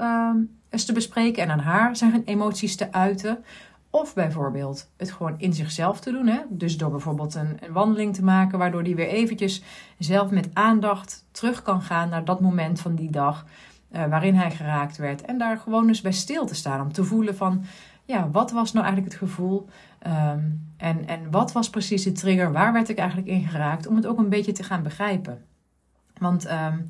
eens 0.71 0.85
te 0.85 0.93
bespreken 0.93 1.43
en 1.43 1.51
aan 1.51 1.59
haar 1.59 1.95
zijn 1.95 2.21
emoties 2.25 2.75
te 2.75 2.91
uiten. 2.91 3.43
Of 3.89 4.13
bijvoorbeeld 4.13 4.89
het 4.97 5.11
gewoon 5.11 5.35
in 5.37 5.53
zichzelf 5.53 5.99
te 5.99 6.11
doen. 6.11 6.27
Hè? 6.27 6.39
Dus 6.49 6.77
door 6.77 6.91
bijvoorbeeld 6.91 7.35
een, 7.35 7.57
een 7.59 7.73
wandeling 7.73 8.15
te 8.15 8.23
maken, 8.23 8.59
waardoor 8.59 8.81
hij 8.81 8.95
weer 8.95 9.07
eventjes 9.07 9.63
zelf 9.97 10.31
met 10.31 10.49
aandacht 10.53 11.25
terug 11.31 11.61
kan 11.61 11.81
gaan 11.81 12.09
naar 12.09 12.25
dat 12.25 12.41
moment 12.41 12.79
van 12.79 12.95
die 12.95 13.11
dag 13.11 13.45
uh, 13.91 14.05
waarin 14.05 14.35
hij 14.35 14.51
geraakt 14.51 14.97
werd. 14.97 15.21
En 15.21 15.37
daar 15.37 15.57
gewoon 15.57 15.87
eens 15.87 16.01
bij 16.01 16.11
stil 16.11 16.45
te 16.45 16.55
staan. 16.55 16.81
Om 16.81 16.93
te 16.93 17.03
voelen 17.03 17.35
van, 17.35 17.63
ja, 18.03 18.29
wat 18.29 18.51
was 18.51 18.73
nou 18.73 18.85
eigenlijk 18.85 19.13
het 19.13 19.29
gevoel? 19.29 19.67
Um, 20.07 20.73
en, 20.77 21.07
en 21.07 21.31
wat 21.31 21.51
was 21.51 21.69
precies 21.69 22.03
de 22.03 22.11
trigger? 22.11 22.51
Waar 22.51 22.73
werd 22.73 22.89
ik 22.89 22.97
eigenlijk 22.97 23.27
in 23.29 23.47
geraakt? 23.47 23.87
Om 23.87 23.95
het 23.95 24.05
ook 24.05 24.17
een 24.17 24.29
beetje 24.29 24.51
te 24.51 24.63
gaan 24.63 24.83
begrijpen. 24.83 25.45
Want 26.17 26.51
um, 26.51 26.89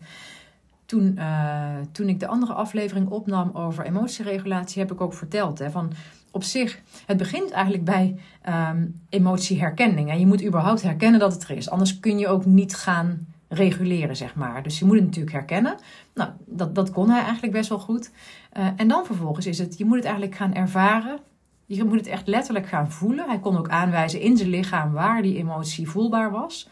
toen, 0.91 1.15
uh, 1.17 1.75
toen 1.91 2.09
ik 2.09 2.19
de 2.19 2.27
andere 2.27 2.53
aflevering 2.53 3.09
opnam 3.09 3.51
over 3.53 3.85
emotieregulatie, 3.85 4.81
heb 4.81 4.91
ik 4.91 5.01
ook 5.01 5.13
verteld 5.13 5.59
hè, 5.59 5.71
van 5.71 5.91
op 6.31 6.43
zich, 6.43 6.81
het 7.05 7.17
begint 7.17 7.51
eigenlijk 7.51 7.83
bij 7.83 8.15
um, 8.49 9.01
emotieherkenning. 9.09 10.09
En 10.09 10.19
je 10.19 10.25
moet 10.25 10.45
überhaupt 10.45 10.81
herkennen 10.81 11.19
dat 11.19 11.33
het 11.33 11.43
er 11.43 11.57
is. 11.57 11.69
Anders 11.69 11.99
kun 11.99 12.19
je 12.19 12.27
ook 12.27 12.45
niet 12.45 12.75
gaan 12.75 13.27
reguleren, 13.47 14.15
zeg 14.15 14.35
maar. 14.35 14.63
Dus 14.63 14.79
je 14.79 14.85
moet 14.85 14.95
het 14.95 15.05
natuurlijk 15.05 15.35
herkennen. 15.35 15.75
Nou, 16.13 16.29
dat, 16.45 16.75
dat 16.75 16.91
kon 16.91 17.09
hij 17.09 17.21
eigenlijk 17.21 17.53
best 17.53 17.69
wel 17.69 17.79
goed. 17.79 18.11
Uh, 18.57 18.67
en 18.75 18.87
dan 18.87 19.05
vervolgens 19.05 19.45
is 19.45 19.57
het, 19.57 19.77
je 19.77 19.85
moet 19.85 19.95
het 19.95 20.05
eigenlijk 20.05 20.35
gaan 20.35 20.53
ervaren. 20.53 21.19
Je 21.65 21.83
moet 21.83 21.97
het 21.97 22.07
echt 22.07 22.27
letterlijk 22.27 22.67
gaan 22.67 22.91
voelen. 22.91 23.27
Hij 23.27 23.39
kon 23.39 23.57
ook 23.57 23.69
aanwijzen 23.69 24.21
in 24.21 24.37
zijn 24.37 24.49
lichaam 24.49 24.91
waar 24.91 25.21
die 25.21 25.37
emotie 25.37 25.89
voelbaar 25.89 26.31
was. 26.31 26.69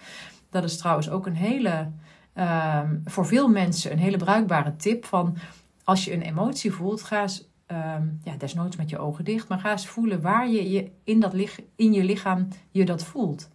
Dat 0.49 0.63
is 0.63 0.77
trouwens 0.77 1.09
ook 1.09 1.25
een 1.25 1.35
hele, 1.35 1.88
uh, 2.39 2.81
voor 3.05 3.25
veel 3.25 3.48
mensen 3.48 3.91
een 3.91 3.98
hele 3.98 4.17
bruikbare 4.17 4.75
tip 4.75 5.05
van 5.05 5.38
als 5.84 6.05
je 6.05 6.13
een 6.13 6.22
emotie 6.22 6.72
voelt, 6.72 7.03
ga 7.03 7.22
eens, 7.22 7.50
um, 7.67 8.19
ja, 8.24 8.36
desnoods 8.38 8.75
met 8.75 8.89
je 8.89 8.98
ogen 8.98 9.25
dicht, 9.25 9.48
maar 9.48 9.60
ga 9.60 9.72
eens 9.72 9.88
voelen 9.88 10.22
waar 10.22 10.50
je, 10.50 10.69
je 10.69 10.91
in, 11.03 11.19
dat 11.19 11.34
in 11.75 11.93
je 11.93 12.03
lichaam 12.03 12.48
je 12.72 12.86
dat 12.86 13.03
voelt. 13.03 13.50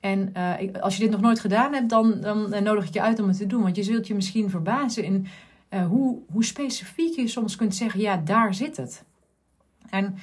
En 0.00 0.32
uh, 0.36 0.72
als 0.80 0.96
je 0.96 1.02
dit 1.02 1.10
nog 1.10 1.20
nooit 1.20 1.40
gedaan 1.40 1.72
hebt, 1.72 1.88
dan, 1.88 2.20
dan 2.20 2.62
nodig 2.62 2.86
ik 2.86 2.94
je 2.94 3.02
uit 3.02 3.20
om 3.20 3.28
het 3.28 3.36
te 3.36 3.46
doen. 3.46 3.62
Want 3.62 3.76
je 3.76 3.82
zult 3.82 4.06
je 4.06 4.14
misschien 4.14 4.50
verbazen 4.50 5.04
in 5.04 5.26
uh, 5.70 5.86
hoe, 5.86 6.18
hoe 6.32 6.44
specifiek 6.44 7.16
je 7.16 7.28
soms 7.28 7.56
kunt 7.56 7.74
zeggen: 7.74 8.00
ja, 8.00 8.16
daar 8.16 8.54
zit 8.54 8.76
het. 8.76 9.04
En 9.90 10.14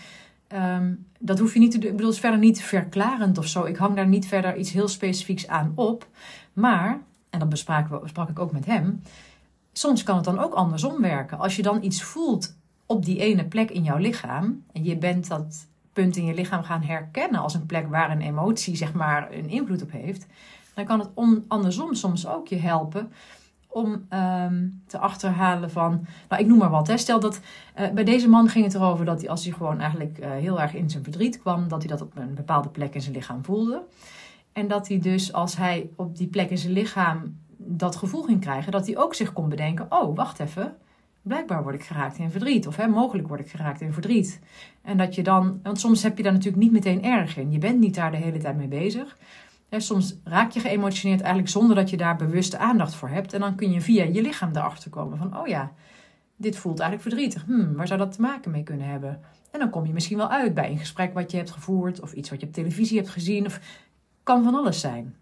um, 0.53 1.05
dat 1.19 1.39
hoef 1.39 1.53
je 1.53 1.59
niet 1.59 1.71
te 1.71 1.77
doen. 1.77 1.89
Ik 1.89 1.95
bedoel, 1.95 2.07
het 2.07 2.15
is 2.15 2.21
verder 2.23 2.39
niet 2.39 2.61
verklarend 2.61 3.37
of 3.37 3.47
zo. 3.47 3.63
Ik 3.63 3.75
hang 3.75 3.95
daar 3.95 4.07
niet 4.07 4.27
verder 4.27 4.57
iets 4.57 4.71
heel 4.71 4.87
specifieks 4.87 5.47
aan 5.47 5.71
op. 5.75 6.07
Maar, 6.53 7.01
en 7.35 7.41
dat 7.41 7.49
bespraken 7.49 8.01
we, 8.01 8.21
ik 8.29 8.39
ook 8.39 8.51
met 8.51 8.65
hem. 8.65 9.01
Soms 9.71 10.03
kan 10.03 10.15
het 10.15 10.25
dan 10.25 10.39
ook 10.39 10.53
andersom 10.53 11.01
werken. 11.01 11.39
Als 11.39 11.55
je 11.55 11.61
dan 11.61 11.83
iets 11.83 12.03
voelt 12.03 12.55
op 12.85 13.05
die 13.05 13.19
ene 13.19 13.45
plek 13.45 13.71
in 13.71 13.83
jouw 13.83 13.97
lichaam. 13.97 14.63
En 14.71 14.83
je 14.83 14.97
bent 14.97 15.27
dat 15.27 15.67
punt 15.93 16.15
in 16.15 16.25
je 16.25 16.33
lichaam 16.33 16.63
gaan 16.63 16.81
herkennen 16.81 17.41
als 17.41 17.53
een 17.53 17.65
plek 17.65 17.89
waar 17.89 18.11
een 18.11 18.21
emotie 18.21 18.75
zeg 18.75 18.93
maar 18.93 19.31
een 19.31 19.49
invloed 19.49 19.81
op 19.81 19.91
heeft, 19.91 20.25
dan 20.73 20.85
kan 20.85 20.99
het 20.99 21.09
andersom 21.47 21.93
soms 21.93 22.27
ook 22.27 22.47
je 22.47 22.57
helpen 22.57 23.11
om 23.67 24.05
um, 24.09 24.81
te 24.87 24.97
achterhalen 24.97 25.71
van, 25.71 26.05
nou 26.29 26.41
ik 26.41 26.47
noem 26.47 26.57
maar 26.57 26.69
wat, 26.69 26.91
stel 26.95 27.19
dat 27.19 27.39
uh, 27.79 27.89
bij 27.89 28.03
deze 28.03 28.29
man 28.29 28.49
ging 28.49 28.65
het 28.65 28.73
erover 28.73 29.05
dat 29.05 29.21
hij 29.21 29.29
als 29.29 29.43
hij 29.43 29.53
gewoon 29.53 29.79
eigenlijk 29.79 30.17
uh, 30.19 30.31
heel 30.31 30.61
erg 30.61 30.73
in 30.73 30.89
zijn 30.89 31.03
verdriet 31.03 31.39
kwam, 31.39 31.67
dat 31.67 31.79
hij 31.79 31.89
dat 31.89 32.01
op 32.01 32.15
een 32.15 32.33
bepaalde 32.33 32.69
plek 32.69 32.93
in 32.93 33.01
zijn 33.01 33.15
lichaam 33.15 33.43
voelde. 33.43 33.81
En 34.55 34.67
dat 34.67 34.87
hij 34.87 34.99
dus 34.99 35.33
als 35.33 35.57
hij 35.57 35.89
op 35.95 36.17
die 36.17 36.27
plek 36.27 36.49
in 36.49 36.57
zijn 36.57 36.73
lichaam 36.73 37.37
dat 37.57 37.95
gevoel 37.95 38.23
ging 38.23 38.41
krijgen, 38.41 38.71
dat 38.71 38.85
hij 38.85 38.97
ook 38.97 39.13
zich 39.13 39.33
kon 39.33 39.49
bedenken, 39.49 39.85
oh 39.89 40.15
wacht 40.15 40.39
even, 40.39 40.75
blijkbaar 41.21 41.63
word 41.63 41.75
ik 41.75 41.83
geraakt 41.83 42.17
in 42.17 42.31
verdriet. 42.31 42.67
Of 42.67 42.75
hè, 42.75 42.87
mogelijk 42.87 43.27
word 43.27 43.39
ik 43.39 43.49
geraakt 43.49 43.81
in 43.81 43.93
verdriet. 43.93 44.39
En 44.81 44.97
dat 44.97 45.15
je 45.15 45.23
dan, 45.23 45.59
want 45.63 45.79
soms 45.79 46.03
heb 46.03 46.17
je 46.17 46.23
daar 46.23 46.33
natuurlijk 46.33 46.63
niet 46.63 46.71
meteen 46.71 47.03
erg 47.03 47.37
in. 47.37 47.51
Je 47.51 47.57
bent 47.57 47.79
niet 47.79 47.95
daar 47.95 48.11
de 48.11 48.17
hele 48.17 48.37
tijd 48.37 48.57
mee 48.57 48.67
bezig. 48.67 49.17
Soms 49.69 50.15
raak 50.23 50.51
je 50.51 50.59
geëmotioneerd 50.59 51.21
eigenlijk 51.21 51.51
zonder 51.51 51.75
dat 51.75 51.89
je 51.89 51.97
daar 51.97 52.15
bewuste 52.15 52.57
aandacht 52.57 52.95
voor 52.95 53.09
hebt. 53.09 53.33
En 53.33 53.39
dan 53.39 53.55
kun 53.55 53.71
je 53.71 53.81
via 53.81 54.03
je 54.03 54.21
lichaam 54.21 54.49
erachter 54.55 54.89
komen 54.89 55.17
van, 55.17 55.39
oh 55.39 55.47
ja, 55.47 55.71
dit 56.35 56.57
voelt 56.57 56.79
eigenlijk 56.79 57.09
verdrietig. 57.09 57.45
Hmm, 57.45 57.75
waar 57.75 57.87
zou 57.87 57.99
dat 57.99 58.11
te 58.11 58.21
maken 58.21 58.51
mee 58.51 58.63
kunnen 58.63 58.87
hebben? 58.87 59.21
En 59.51 59.59
dan 59.59 59.69
kom 59.69 59.85
je 59.85 59.93
misschien 59.93 60.17
wel 60.17 60.29
uit 60.29 60.53
bij 60.53 60.69
een 60.69 60.77
gesprek 60.77 61.13
wat 61.13 61.31
je 61.31 61.37
hebt 61.37 61.51
gevoerd. 61.51 62.01
Of 62.01 62.13
iets 62.13 62.29
wat 62.29 62.39
je 62.39 62.47
op 62.47 62.53
televisie 62.53 62.97
hebt 62.97 63.09
gezien. 63.09 63.45
Of 63.45 63.59
kan 64.25 64.43
van 64.43 64.55
alles 64.55 64.79
zijn. 64.79 65.15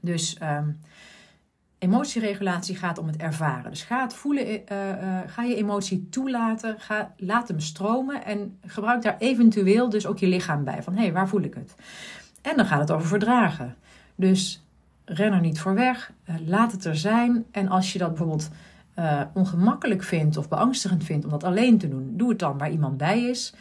Dus... 0.00 0.38
Um, 0.42 0.80
Emotieregulatie 1.84 2.76
gaat 2.76 2.98
om 2.98 3.06
het 3.06 3.16
ervaren. 3.16 3.70
Dus 3.70 3.82
ga 3.82 4.02
het 4.02 4.14
voelen, 4.14 4.46
uh, 4.46 4.58
uh, 4.68 5.18
ga 5.26 5.42
je 5.42 5.56
emotie 5.56 6.08
toelaten, 6.08 6.74
ga, 6.78 7.14
laat 7.16 7.48
hem 7.48 7.60
stromen 7.60 8.24
en 8.24 8.58
gebruik 8.66 9.02
daar 9.02 9.16
eventueel 9.18 9.88
dus 9.88 10.06
ook 10.06 10.18
je 10.18 10.26
lichaam 10.26 10.64
bij. 10.64 10.82
Van 10.82 10.94
hé, 10.94 11.02
hey, 11.02 11.12
waar 11.12 11.28
voel 11.28 11.42
ik 11.42 11.54
het? 11.54 11.74
En 12.42 12.56
dan 12.56 12.66
gaat 12.66 12.80
het 12.80 12.90
over 12.90 13.06
verdragen. 13.08 13.76
Dus 14.14 14.64
ren 15.04 15.32
er 15.32 15.40
niet 15.40 15.60
voor 15.60 15.74
weg, 15.74 16.12
uh, 16.28 16.34
laat 16.46 16.72
het 16.72 16.84
er 16.84 16.96
zijn. 16.96 17.44
En 17.50 17.68
als 17.68 17.92
je 17.92 17.98
dat 17.98 18.08
bijvoorbeeld 18.08 18.50
ongemakkelijk 19.32 20.02
vindt 20.02 20.36
of 20.36 20.48
beangstigend 20.48 21.04
vindt 21.04 21.24
om 21.24 21.30
dat 21.30 21.44
alleen 21.44 21.78
te 21.78 21.88
doen, 21.88 22.12
doe 22.16 22.28
het 22.28 22.38
dan 22.38 22.58
waar 22.58 22.70
iemand 22.70 22.96
bij 22.96 23.22
is. 23.22 23.54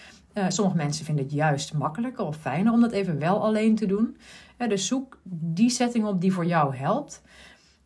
sommige 0.47 0.77
mensen 0.77 1.05
vinden 1.05 1.23
het 1.23 1.33
juist 1.33 1.73
makkelijker 1.73 2.25
of 2.25 2.37
fijner 2.37 2.73
om 2.73 2.81
dat 2.81 2.91
even 2.91 3.19
wel 3.19 3.43
alleen 3.43 3.75
te 3.75 3.85
doen. 3.85 4.17
Dus 4.57 4.87
zoek 4.87 5.19
die 5.23 5.69
setting 5.69 6.05
op 6.05 6.21
die 6.21 6.33
voor 6.33 6.45
jou 6.45 6.75
helpt. 6.75 7.21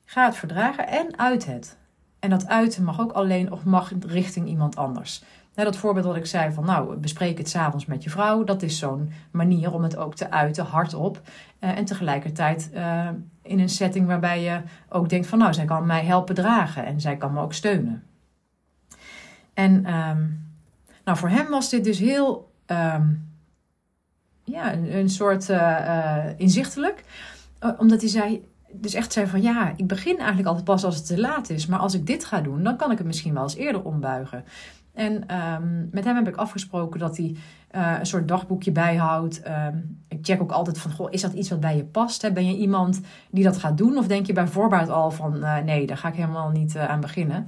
Ga 0.06 0.26
het 0.26 0.36
verdragen 0.36 0.88
en 0.88 1.20
uit 1.20 1.46
het. 1.46 1.78
En 2.20 2.30
dat 2.30 2.48
uiten 2.48 2.84
mag 2.84 3.00
ook 3.00 3.12
alleen 3.12 3.52
of 3.52 3.66
mag 3.66 3.92
richting 4.00 4.48
iemand 4.48 4.76
anders. 4.76 5.24
dat 5.54 5.78
voorbeeld 5.78 6.06
wat 6.06 6.16
ik 6.16 6.26
zei 6.26 6.54
van 6.54 6.66
nou, 6.66 6.96
bespreek 6.96 7.38
het 7.38 7.50
s'avonds 7.50 7.86
met 7.86 8.04
je 8.04 8.10
vrouw. 8.10 8.44
Dat 8.44 8.62
is 8.62 8.80
zo'n 8.80 9.12
manier 9.32 9.74
om 9.74 9.84
het 9.84 9.98
ook 9.98 10.16
te 10.16 10.32
uiten, 10.32 10.66
hardop. 10.66 11.22
Uh, 11.60 11.78
en 11.78 11.86
tegelijkertijd 11.86 12.70
uh, 12.74 13.10
in 13.42 13.60
een 13.60 13.70
setting 13.70 14.08
waarbij 14.08 14.42
je 14.42 14.62
ook 14.90 15.10
denkt 15.10 15.28
van 15.28 15.40
nou, 15.40 15.54
zij 15.54 15.66
kan 15.66 15.86
mij 15.86 16.06
helpen 16.06 16.36
dragen. 16.36 16.86
En 16.86 17.02
zij 17.02 17.18
kan 17.18 17.34
me 17.34 17.42
ook 17.42 17.54
steunen. 17.54 18.04
En 19.54 19.94
um, 19.94 20.46
nou, 21.04 21.18
voor 21.18 21.30
hem 21.30 21.50
was 21.50 21.70
dit 21.70 21.84
dus 21.84 22.00
heel, 22.00 22.52
um, 22.66 23.27
ja, 24.52 24.74
een, 24.74 24.98
een 24.98 25.10
soort 25.10 25.50
uh, 25.50 26.18
inzichtelijk. 26.38 27.04
omdat 27.78 28.02
hij 28.02 28.10
zei, 28.10 28.48
dus 28.72 28.94
echt 28.94 29.14
zei 29.14 29.28
van 29.28 29.42
ja, 29.42 29.74
ik 29.76 29.88
begin 29.88 30.18
eigenlijk 30.18 30.48
altijd 30.48 30.66
pas 30.66 30.84
als 30.84 30.96
het 30.96 31.06
te 31.06 31.20
laat 31.20 31.50
is. 31.50 31.66
Maar 31.66 31.80
als 31.80 31.94
ik 31.94 32.06
dit 32.06 32.26
ga 32.26 32.42
doen, 32.42 32.64
dan 32.64 32.76
kan 32.76 32.92
ik 32.92 32.98
het 32.98 33.08
misschien 33.08 33.34
wel 33.34 33.44
eens 33.44 33.56
eerder 33.56 33.84
ombuigen. 33.84 34.44
En 34.94 35.36
um, 35.36 35.90
met 35.92 36.04
hem 36.04 36.16
heb 36.16 36.28
ik 36.28 36.36
afgesproken 36.36 37.00
dat 37.00 37.18
hij 37.18 37.36
uh, 37.76 37.96
een 38.00 38.06
soort 38.06 38.28
dagboekje 38.28 38.72
bijhoudt. 38.72 39.42
Um, 39.48 40.00
ik 40.08 40.18
check 40.22 40.42
ook 40.42 40.52
altijd 40.52 40.78
van, 40.78 40.92
goh, 40.92 41.08
is 41.12 41.22
dat 41.22 41.34
iets 41.34 41.50
wat 41.50 41.60
bij 41.60 41.76
je 41.76 41.86
past? 41.86 42.34
Ben 42.34 42.46
je 42.46 42.58
iemand 42.58 43.02
die 43.32 43.44
dat 43.44 43.58
gaat 43.58 43.78
doen? 43.78 43.98
Of 43.98 44.08
denk 44.08 44.26
je 44.26 44.34
bij 44.34 44.48
voorbaat 44.48 44.90
al 44.90 45.12
van, 45.12 45.40
nee, 45.66 45.88
daar 45.88 45.98
ga 45.98 46.08
ik 46.08 46.16
helemaal 46.16 46.50
niet 46.50 46.78
aan 46.78 47.00
beginnen. 47.00 47.48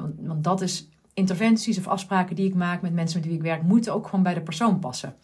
Want, 0.00 0.14
want, 0.20 0.44
dat 0.44 0.60
is 0.60 0.88
interventies 1.14 1.78
of 1.78 1.88
afspraken 1.88 2.36
die 2.36 2.46
ik 2.46 2.54
maak 2.54 2.82
met 2.82 2.92
mensen 2.92 3.20
met 3.20 3.28
wie 3.28 3.36
ik 3.36 3.42
werk, 3.42 3.62
moeten 3.62 3.94
ook 3.94 4.04
gewoon 4.04 4.22
bij 4.22 4.34
de 4.34 4.40
persoon 4.40 4.78
passen. 4.78 5.14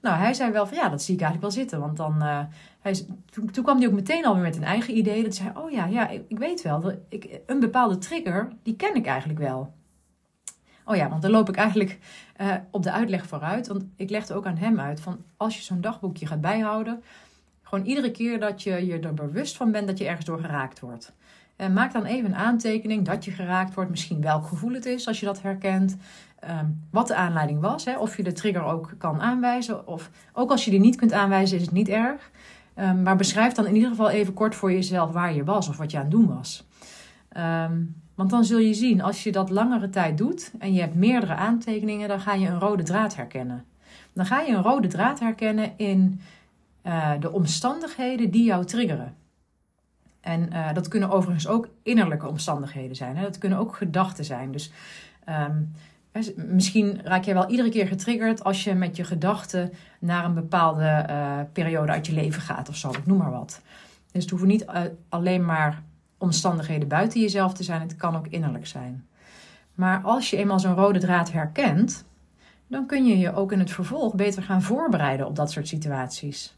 Nou, 0.00 0.16
hij 0.16 0.34
zei 0.34 0.52
wel 0.52 0.66
van 0.66 0.76
ja, 0.76 0.88
dat 0.88 1.02
zie 1.02 1.14
ik 1.14 1.20
eigenlijk 1.20 1.52
wel 1.52 1.62
zitten. 1.62 1.80
Want 1.80 1.96
dan, 1.96 2.14
uh, 2.22 2.40
hij, 2.80 3.06
toen, 3.30 3.62
kwam 3.62 3.78
hij 3.78 3.86
ook 3.86 3.92
meteen 3.92 4.26
alweer 4.26 4.42
met 4.42 4.56
een 4.56 4.64
eigen 4.64 4.96
idee. 4.96 5.22
Dat 5.22 5.34
zei, 5.34 5.50
oh 5.54 5.70
ja, 5.70 5.86
ja 5.86 6.08
ik, 6.08 6.22
ik 6.28 6.38
weet 6.38 6.62
wel. 6.62 6.92
Ik, 7.08 7.40
een 7.46 7.60
bepaalde 7.60 7.98
trigger, 7.98 8.52
die 8.62 8.76
ken 8.76 8.94
ik 8.94 9.06
eigenlijk 9.06 9.38
wel. 9.38 9.72
Oh 10.84 10.96
ja, 10.96 11.08
want 11.08 11.22
dan 11.22 11.30
loop 11.30 11.48
ik 11.48 11.56
eigenlijk 11.56 11.98
uh, 12.40 12.54
op 12.70 12.82
de 12.82 12.92
uitleg 12.92 13.26
vooruit. 13.26 13.66
Want 13.66 13.84
ik 13.96 14.10
legde 14.10 14.34
ook 14.34 14.46
aan 14.46 14.56
hem 14.56 14.80
uit 14.80 15.00
van 15.00 15.24
als 15.36 15.56
je 15.56 15.62
zo'n 15.62 15.80
dagboekje 15.80 16.26
gaat 16.26 16.40
bijhouden. 16.40 17.02
Gewoon 17.62 17.84
iedere 17.84 18.10
keer 18.10 18.40
dat 18.40 18.62
je 18.62 18.86
je 18.86 18.98
er 18.98 19.14
bewust 19.14 19.56
van 19.56 19.70
bent 19.70 19.86
dat 19.86 19.98
je 19.98 20.06
ergens 20.06 20.26
door 20.26 20.40
geraakt 20.40 20.80
wordt. 20.80 21.12
En 21.60 21.72
maak 21.72 21.92
dan 21.92 22.04
even 22.04 22.24
een 22.24 22.36
aantekening 22.36 23.04
dat 23.04 23.24
je 23.24 23.30
geraakt 23.30 23.74
wordt. 23.74 23.90
Misschien 23.90 24.20
welk 24.20 24.46
gevoel 24.46 24.72
het 24.72 24.86
is 24.86 25.06
als 25.06 25.20
je 25.20 25.26
dat 25.26 25.42
herkent. 25.42 25.96
Ehm, 26.38 26.66
wat 26.90 27.06
de 27.06 27.14
aanleiding 27.14 27.60
was. 27.60 27.84
Hè, 27.84 27.98
of 27.98 28.16
je 28.16 28.22
de 28.22 28.32
trigger 28.32 28.64
ook 28.64 28.94
kan 28.98 29.20
aanwijzen. 29.20 29.86
Of 29.86 30.10
ook 30.32 30.50
als 30.50 30.64
je 30.64 30.70
die 30.70 30.80
niet 30.80 30.96
kunt 30.96 31.12
aanwijzen, 31.12 31.56
is 31.56 31.62
het 31.62 31.72
niet 31.72 31.88
erg. 31.88 32.30
Um, 32.76 33.02
maar 33.02 33.16
beschrijf 33.16 33.52
dan 33.52 33.66
in 33.66 33.74
ieder 33.74 33.90
geval 33.90 34.10
even 34.10 34.34
kort 34.34 34.54
voor 34.54 34.72
jezelf 34.72 35.12
waar 35.12 35.34
je 35.34 35.44
was 35.44 35.68
of 35.68 35.76
wat 35.76 35.90
je 35.90 35.96
aan 35.96 36.02
het 36.02 36.12
doen 36.12 36.26
was. 36.26 36.66
Ehm, 37.28 37.82
want 38.14 38.30
dan 38.30 38.44
zul 38.44 38.58
je 38.58 38.74
zien, 38.74 39.02
als 39.02 39.22
je 39.22 39.32
dat 39.32 39.50
langere 39.50 39.90
tijd 39.90 40.18
doet 40.18 40.52
en 40.58 40.72
je 40.72 40.80
hebt 40.80 40.94
meerdere 40.94 41.34
aantekeningen, 41.34 42.08
dan 42.08 42.20
ga 42.20 42.34
je 42.34 42.46
een 42.46 42.60
rode 42.60 42.82
draad 42.82 43.16
herkennen. 43.16 43.64
Dan 44.12 44.26
ga 44.26 44.40
je 44.40 44.52
een 44.52 44.62
rode 44.62 44.88
draad 44.88 45.20
herkennen 45.20 45.72
in 45.76 46.20
uh, 46.86 47.10
de 47.20 47.32
omstandigheden 47.32 48.30
die 48.30 48.44
jou 48.44 48.64
triggeren. 48.64 49.14
En 50.20 50.48
uh, 50.52 50.72
dat 50.72 50.88
kunnen 50.88 51.10
overigens 51.10 51.48
ook 51.48 51.68
innerlijke 51.82 52.28
omstandigheden 52.28 52.96
zijn. 52.96 53.16
Hè? 53.16 53.22
Dat 53.22 53.38
kunnen 53.38 53.58
ook 53.58 53.76
gedachten 53.76 54.24
zijn. 54.24 54.52
Dus 54.52 54.72
um, 55.28 55.72
misschien 56.36 57.00
raak 57.04 57.24
jij 57.24 57.34
wel 57.34 57.50
iedere 57.50 57.68
keer 57.68 57.86
getriggerd 57.86 58.44
als 58.44 58.64
je 58.64 58.74
met 58.74 58.96
je 58.96 59.04
gedachten 59.04 59.72
naar 59.98 60.24
een 60.24 60.34
bepaalde 60.34 61.06
uh, 61.10 61.38
periode 61.52 61.92
uit 61.92 62.06
je 62.06 62.12
leven 62.12 62.42
gaat 62.42 62.68
of 62.68 62.76
zo. 62.76 62.90
Noem 63.04 63.18
maar 63.18 63.30
wat. 63.30 63.60
Dus 64.12 64.22
het 64.22 64.30
hoeven 64.30 64.48
niet 64.48 64.66
alleen 65.08 65.44
maar 65.44 65.82
omstandigheden 66.18 66.88
buiten 66.88 67.20
jezelf 67.20 67.54
te 67.54 67.62
zijn. 67.62 67.80
Het 67.80 67.96
kan 67.96 68.16
ook 68.16 68.26
innerlijk 68.26 68.66
zijn. 68.66 69.06
Maar 69.74 70.00
als 70.02 70.30
je 70.30 70.36
eenmaal 70.36 70.60
zo'n 70.60 70.74
rode 70.74 70.98
draad 70.98 71.32
herkent, 71.32 72.04
dan 72.66 72.86
kun 72.86 73.06
je 73.06 73.18
je 73.18 73.34
ook 73.34 73.52
in 73.52 73.58
het 73.58 73.70
vervolg 73.70 74.14
beter 74.14 74.42
gaan 74.42 74.62
voorbereiden 74.62 75.26
op 75.26 75.36
dat 75.36 75.50
soort 75.50 75.68
situaties. 75.68 76.56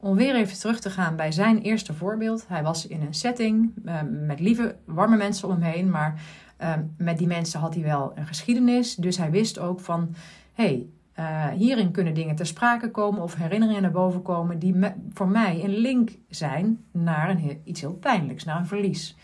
Om 0.00 0.16
weer 0.16 0.34
even 0.34 0.58
terug 0.58 0.80
te 0.80 0.90
gaan 0.90 1.16
bij 1.16 1.32
zijn 1.32 1.58
eerste 1.58 1.94
voorbeeld. 1.94 2.44
Hij 2.48 2.62
was 2.62 2.86
in 2.86 3.00
een 3.00 3.14
setting 3.14 3.72
uh, 3.84 4.00
met 4.10 4.40
lieve, 4.40 4.76
warme 4.84 5.16
mensen 5.16 5.48
om 5.48 5.54
hem 5.54 5.72
heen, 5.72 5.90
maar 5.90 6.22
uh, 6.60 6.72
met 6.96 7.18
die 7.18 7.26
mensen 7.26 7.60
had 7.60 7.74
hij 7.74 7.82
wel 7.82 8.12
een 8.14 8.26
geschiedenis. 8.26 8.94
Dus 8.94 9.16
hij 9.16 9.30
wist 9.30 9.58
ook 9.58 9.80
van, 9.80 10.14
hey, 10.52 10.86
uh, 11.18 11.48
hierin 11.48 11.90
kunnen 11.90 12.14
dingen 12.14 12.36
ter 12.36 12.46
sprake 12.46 12.90
komen 12.90 13.22
of 13.22 13.34
herinneringen 13.34 13.82
naar 13.82 13.90
boven 13.90 14.22
komen 14.22 14.58
die 14.58 14.74
voor 15.12 15.28
mij 15.28 15.64
een 15.64 15.76
link 15.76 16.10
zijn 16.28 16.84
naar 16.90 17.30
een, 17.30 17.60
iets 17.64 17.80
heel 17.80 17.94
pijnlijks, 17.94 18.44
naar 18.44 18.58
een 18.58 18.66
verlies. 18.66 19.16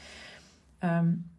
Um, 0.84 1.30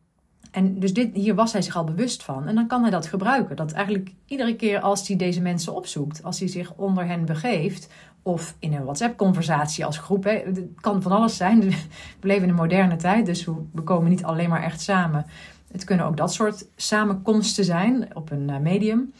en 0.54 0.80
dus 0.80 0.94
dit, 0.94 1.16
hier 1.16 1.36
was 1.36 1.54
hij 1.54 1.62
zich 1.62 1.76
al 1.76 1.84
bewust 1.84 2.24
van. 2.24 2.48
En 2.48 2.56
dan 2.56 2.68
kan 2.68 2.82
hij 2.82 2.92
dat 2.92 3.08
gebruiken. 3.08 3.56
Dat 3.56 3.72
eigenlijk 3.72 4.14
iedere 4.26 4.56
keer 4.56 4.80
als 4.80 5.08
hij 5.08 5.18
deze 5.18 5.42
mensen 5.42 5.76
opzoekt, 5.76 6.24
als 6.24 6.40
hij 6.40 6.48
zich 6.48 6.74
onder 6.74 7.06
hen 7.06 7.26
begeeft, 7.26 7.94
of 8.24 8.56
in 8.60 8.74
een 8.74 8.84
WhatsApp-conversatie 8.84 9.86
als 9.86 9.98
groep. 9.98 10.24
Hè. 10.24 10.32
Het 10.32 10.62
kan 10.82 11.02
van 11.02 11.12
alles 11.12 11.38
zijn. 11.38 11.60
We 12.20 12.28
leven 12.28 12.44
in 12.44 12.50
een 12.50 12.56
moderne 12.56 12.96
tijd, 12.96 13.26
dus 13.26 13.46
we 13.72 13.82
komen 13.84 14.10
niet 14.10 14.24
alleen 14.24 14.50
maar 14.50 14.64
echt 14.64 14.82
samen. 14.82 15.26
Het 15.72 15.84
kunnen 15.84 16.06
ook 16.06 16.18
dat 16.18 16.34
soort 16.34 16.66
samenkomsten 16.76 17.64
zijn 17.64 18.16
op 18.16 18.32
een 18.32 18.50
uh, 18.50 18.58
medium. 18.58 19.14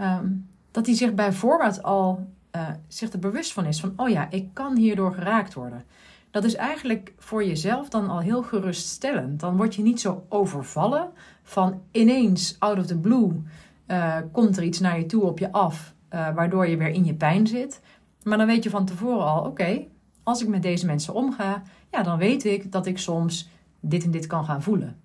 Um, 0.00 0.48
dat 0.70 0.86
hij 0.86 0.94
zich 0.94 1.14
bijvoorbeeld 1.14 1.82
al 1.82 2.26
uh, 2.56 2.68
zich 2.88 3.12
er 3.12 3.18
bewust 3.18 3.52
van 3.52 3.64
is 3.64 3.80
van, 3.80 3.92
oh 3.96 4.08
ja, 4.08 4.26
ik 4.30 4.48
kan 4.52 4.76
hierdoor 4.76 5.14
geraakt 5.14 5.54
worden. 5.54 5.84
Dat 6.30 6.44
is 6.44 6.54
eigenlijk 6.54 7.12
voor 7.18 7.44
jezelf 7.44 7.88
dan 7.88 8.08
al 8.10 8.18
heel 8.18 8.42
geruststellend. 8.42 9.40
Dan 9.40 9.56
word 9.56 9.74
je 9.74 9.82
niet 9.82 10.00
zo 10.00 10.24
overvallen 10.28 11.10
van 11.42 11.80
ineens, 11.90 12.56
out 12.58 12.78
of 12.78 12.86
the 12.86 12.98
blue, 12.98 13.42
uh, 13.86 14.16
komt 14.32 14.56
er 14.56 14.62
iets 14.62 14.80
naar 14.80 14.98
je 14.98 15.06
toe 15.06 15.22
op 15.22 15.38
je 15.38 15.52
af, 15.52 15.94
waardoor 16.08 16.66
je 16.66 16.76
weer 16.76 16.88
in 16.88 17.04
je 17.04 17.14
pijn 17.14 17.46
zit. 17.46 17.80
Maar 18.28 18.38
dan 18.38 18.46
weet 18.46 18.62
je 18.62 18.70
van 18.70 18.84
tevoren 18.84 19.26
al, 19.26 19.44
oké, 19.44 19.86
als 20.22 20.42
ik 20.42 20.48
met 20.48 20.62
deze 20.62 20.86
mensen 20.86 21.14
omga, 21.14 21.62
ja, 21.90 22.02
dan 22.02 22.18
weet 22.18 22.44
ik 22.44 22.72
dat 22.72 22.86
ik 22.86 22.98
soms 22.98 23.48
dit 23.80 24.04
en 24.04 24.10
dit 24.10 24.26
kan 24.26 24.44
gaan 24.44 24.62
voelen. 24.62 24.96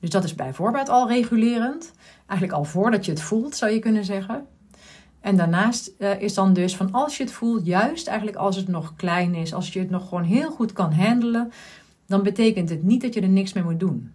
Dus 0.00 0.10
dat 0.10 0.24
is 0.24 0.34
bijvoorbeeld 0.34 0.88
al 0.88 1.08
regulerend. 1.08 1.92
Eigenlijk 2.26 2.58
al 2.58 2.64
voordat 2.64 3.04
je 3.04 3.10
het 3.10 3.20
voelt, 3.20 3.56
zou 3.56 3.72
je 3.72 3.78
kunnen 3.78 4.04
zeggen. 4.04 4.46
En 5.20 5.36
daarnaast 5.36 5.90
uh, 5.98 6.20
is 6.20 6.34
dan 6.34 6.52
dus 6.52 6.76
van 6.76 6.92
als 6.92 7.16
je 7.16 7.22
het 7.22 7.32
voelt, 7.32 7.66
juist 7.66 8.06
eigenlijk 8.06 8.36
als 8.36 8.56
het 8.56 8.68
nog 8.68 8.94
klein 8.96 9.34
is, 9.34 9.54
als 9.54 9.72
je 9.72 9.78
het 9.78 9.90
nog 9.90 10.08
gewoon 10.08 10.24
heel 10.24 10.50
goed 10.50 10.72
kan 10.72 10.92
handelen, 10.92 11.52
dan 12.06 12.22
betekent 12.22 12.68
het 12.68 12.82
niet 12.82 13.00
dat 13.00 13.14
je 13.14 13.20
er 13.20 13.28
niks 13.28 13.52
mee 13.52 13.64
moet 13.64 13.80
doen. 13.80 14.12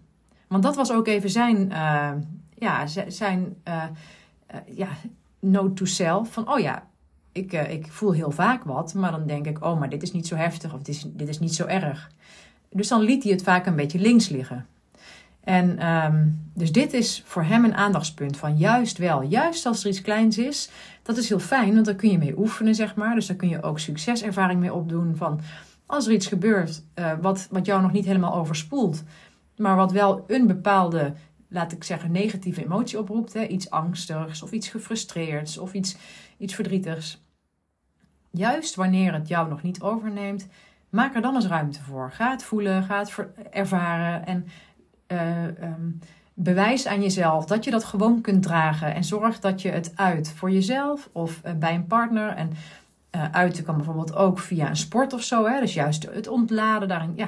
Want 0.48 0.63
dat 0.63 0.76
was 0.76 0.92
ook 0.92 1.08
even 1.08 1.30
zijn, 1.30 1.70
uh, 1.72 2.12
ja, 2.56 2.88
zijn 3.08 3.56
uh, 3.68 3.84
ja, 4.66 4.88
note 5.40 5.74
to 5.74 5.86
self. 5.86 6.32
Van 6.32 6.52
oh 6.52 6.60
ja, 6.60 6.88
ik, 7.38 7.54
ik 7.54 7.88
voel 7.91 8.12
heel 8.12 8.32
vaak 8.32 8.63
wat, 8.63 8.93
maar 8.93 9.12
dan 9.12 9.28
denk 9.28 9.45
ik, 9.45 9.63
oh, 9.65 9.80
maar 9.80 9.89
dit 9.89 10.04
is 10.04 10.12
niet 10.12 10.28
zo 10.28 10.36
heftig 10.36 10.73
of 10.73 10.82
dit 10.82 10.95
is, 10.95 11.06
dit 11.08 11.28
is 11.28 11.39
niet 11.39 11.56
zo 11.56 11.65
erg. 11.65 12.12
Dus 12.69 12.88
dan 12.88 13.02
liet 13.02 13.23
hij 13.23 13.32
het 13.32 13.43
vaak 13.43 13.65
een 13.65 13.76
beetje 13.76 14.00
links 14.00 14.30
liggen. 14.30 14.65
En 15.43 15.88
um, 15.88 16.50
dus 16.54 16.71
dit 16.71 16.93
is 16.93 17.23
voor 17.26 17.43
hem 17.43 17.63
een 17.63 17.76
aandachtspunt 17.76 18.38
van 18.38 18.58
juist 18.58 18.97
wel, 18.97 19.21
juist 19.21 19.65
als 19.65 19.84
er 19.84 19.89
iets 19.89 20.02
kleins 20.02 20.38
is, 20.38 20.69
dat 21.04 21.17
is 21.17 21.30
heel 21.30 21.39
fijn, 21.39 21.73
want 21.73 21.86
daar 21.86 21.95
kun 21.95 22.12
je 22.12 22.17
mee 22.17 22.38
oefenen, 22.38 22.76
zeg 22.76 22.95
maar. 22.95 23.15
Dus 23.15 23.28
daar 23.28 23.36
kun 23.36 23.50
je 23.50 23.63
ook 23.63 23.80
succeservaring 23.80 24.60
mee 24.60 24.73
opdoen 24.73 25.15
van 25.15 25.39
als 25.88 26.08
er 26.08 26.13
iets 26.13 26.28
gebeurt 26.28 26.84
uh, 26.95 27.12
wat, 27.21 27.47
wat 27.52 27.65
jou 27.65 27.82
nog 27.82 27.91
niet 27.91 28.06
helemaal 28.06 28.36
overspoelt, 28.36 29.04
maar 29.58 29.76
wat 29.76 29.91
wel 29.91 30.23
een 30.28 30.47
bepaalde, 30.47 31.13
laat 31.47 31.71
ik 31.71 31.84
zeggen, 31.84 32.12
negatieve 32.12 32.63
emotie 32.63 33.00
oproept, 33.00 33.34
hè, 33.34 33.45
iets 33.45 33.69
angstigs 33.69 34.41
of 34.41 34.52
iets 34.52 34.67
gefrustreerds 34.67 35.58
of 35.58 35.73
iets, 35.73 35.95
iets 36.38 36.56
verdrietigs. 36.56 37.21
Juist 38.32 38.76
wanneer 38.76 39.13
het 39.13 39.28
jou 39.28 39.50
nog 39.50 39.62
niet 39.62 39.82
overneemt, 39.82 40.48
maak 40.90 41.16
er 41.16 41.22
dan 41.22 41.36
eens 41.36 41.48
ruimte 41.48 41.84
voor. 41.84 42.12
Ga 42.12 42.32
het 42.32 42.44
voelen, 42.44 42.84
ga 42.84 43.00
het 43.00 43.26
ervaren 43.52 44.26
en 44.26 44.48
uh, 45.08 45.44
um, 45.44 46.00
bewijs 46.34 46.88
aan 46.88 47.02
jezelf 47.02 47.46
dat 47.46 47.63
je 47.63 47.72
dat 47.72 47.84
gewoon 47.84 48.22
kunt 48.22 48.44
dragen. 48.44 48.94
En 48.94 49.04
zorg 49.04 49.40
dat 49.40 49.62
je 49.62 49.70
het 49.70 49.92
uit 49.96 50.32
voor 50.32 50.52
jezelf 50.52 51.10
of 51.12 51.42
uh, 51.46 51.52
bij 51.54 51.76
een 51.76 51.88
partner. 51.88 52.30
En 52.30 52.52
uh, 53.16 53.32
uiten 53.32 53.63
kan 53.63 53.76
bijvoorbeeld 53.76 54.16
ook 54.16 54.40
via 54.40 54.70
een 54.70 54.76
sport 54.76 55.13
of 55.13 55.24
zo. 55.24 55.46
Hè? 55.46 55.60
Dus 55.60 55.74
juist 55.74 56.10
het 56.12 56.28
ontladen. 56.28 56.88
Daarin, 56.88 57.13
ja, 57.16 57.28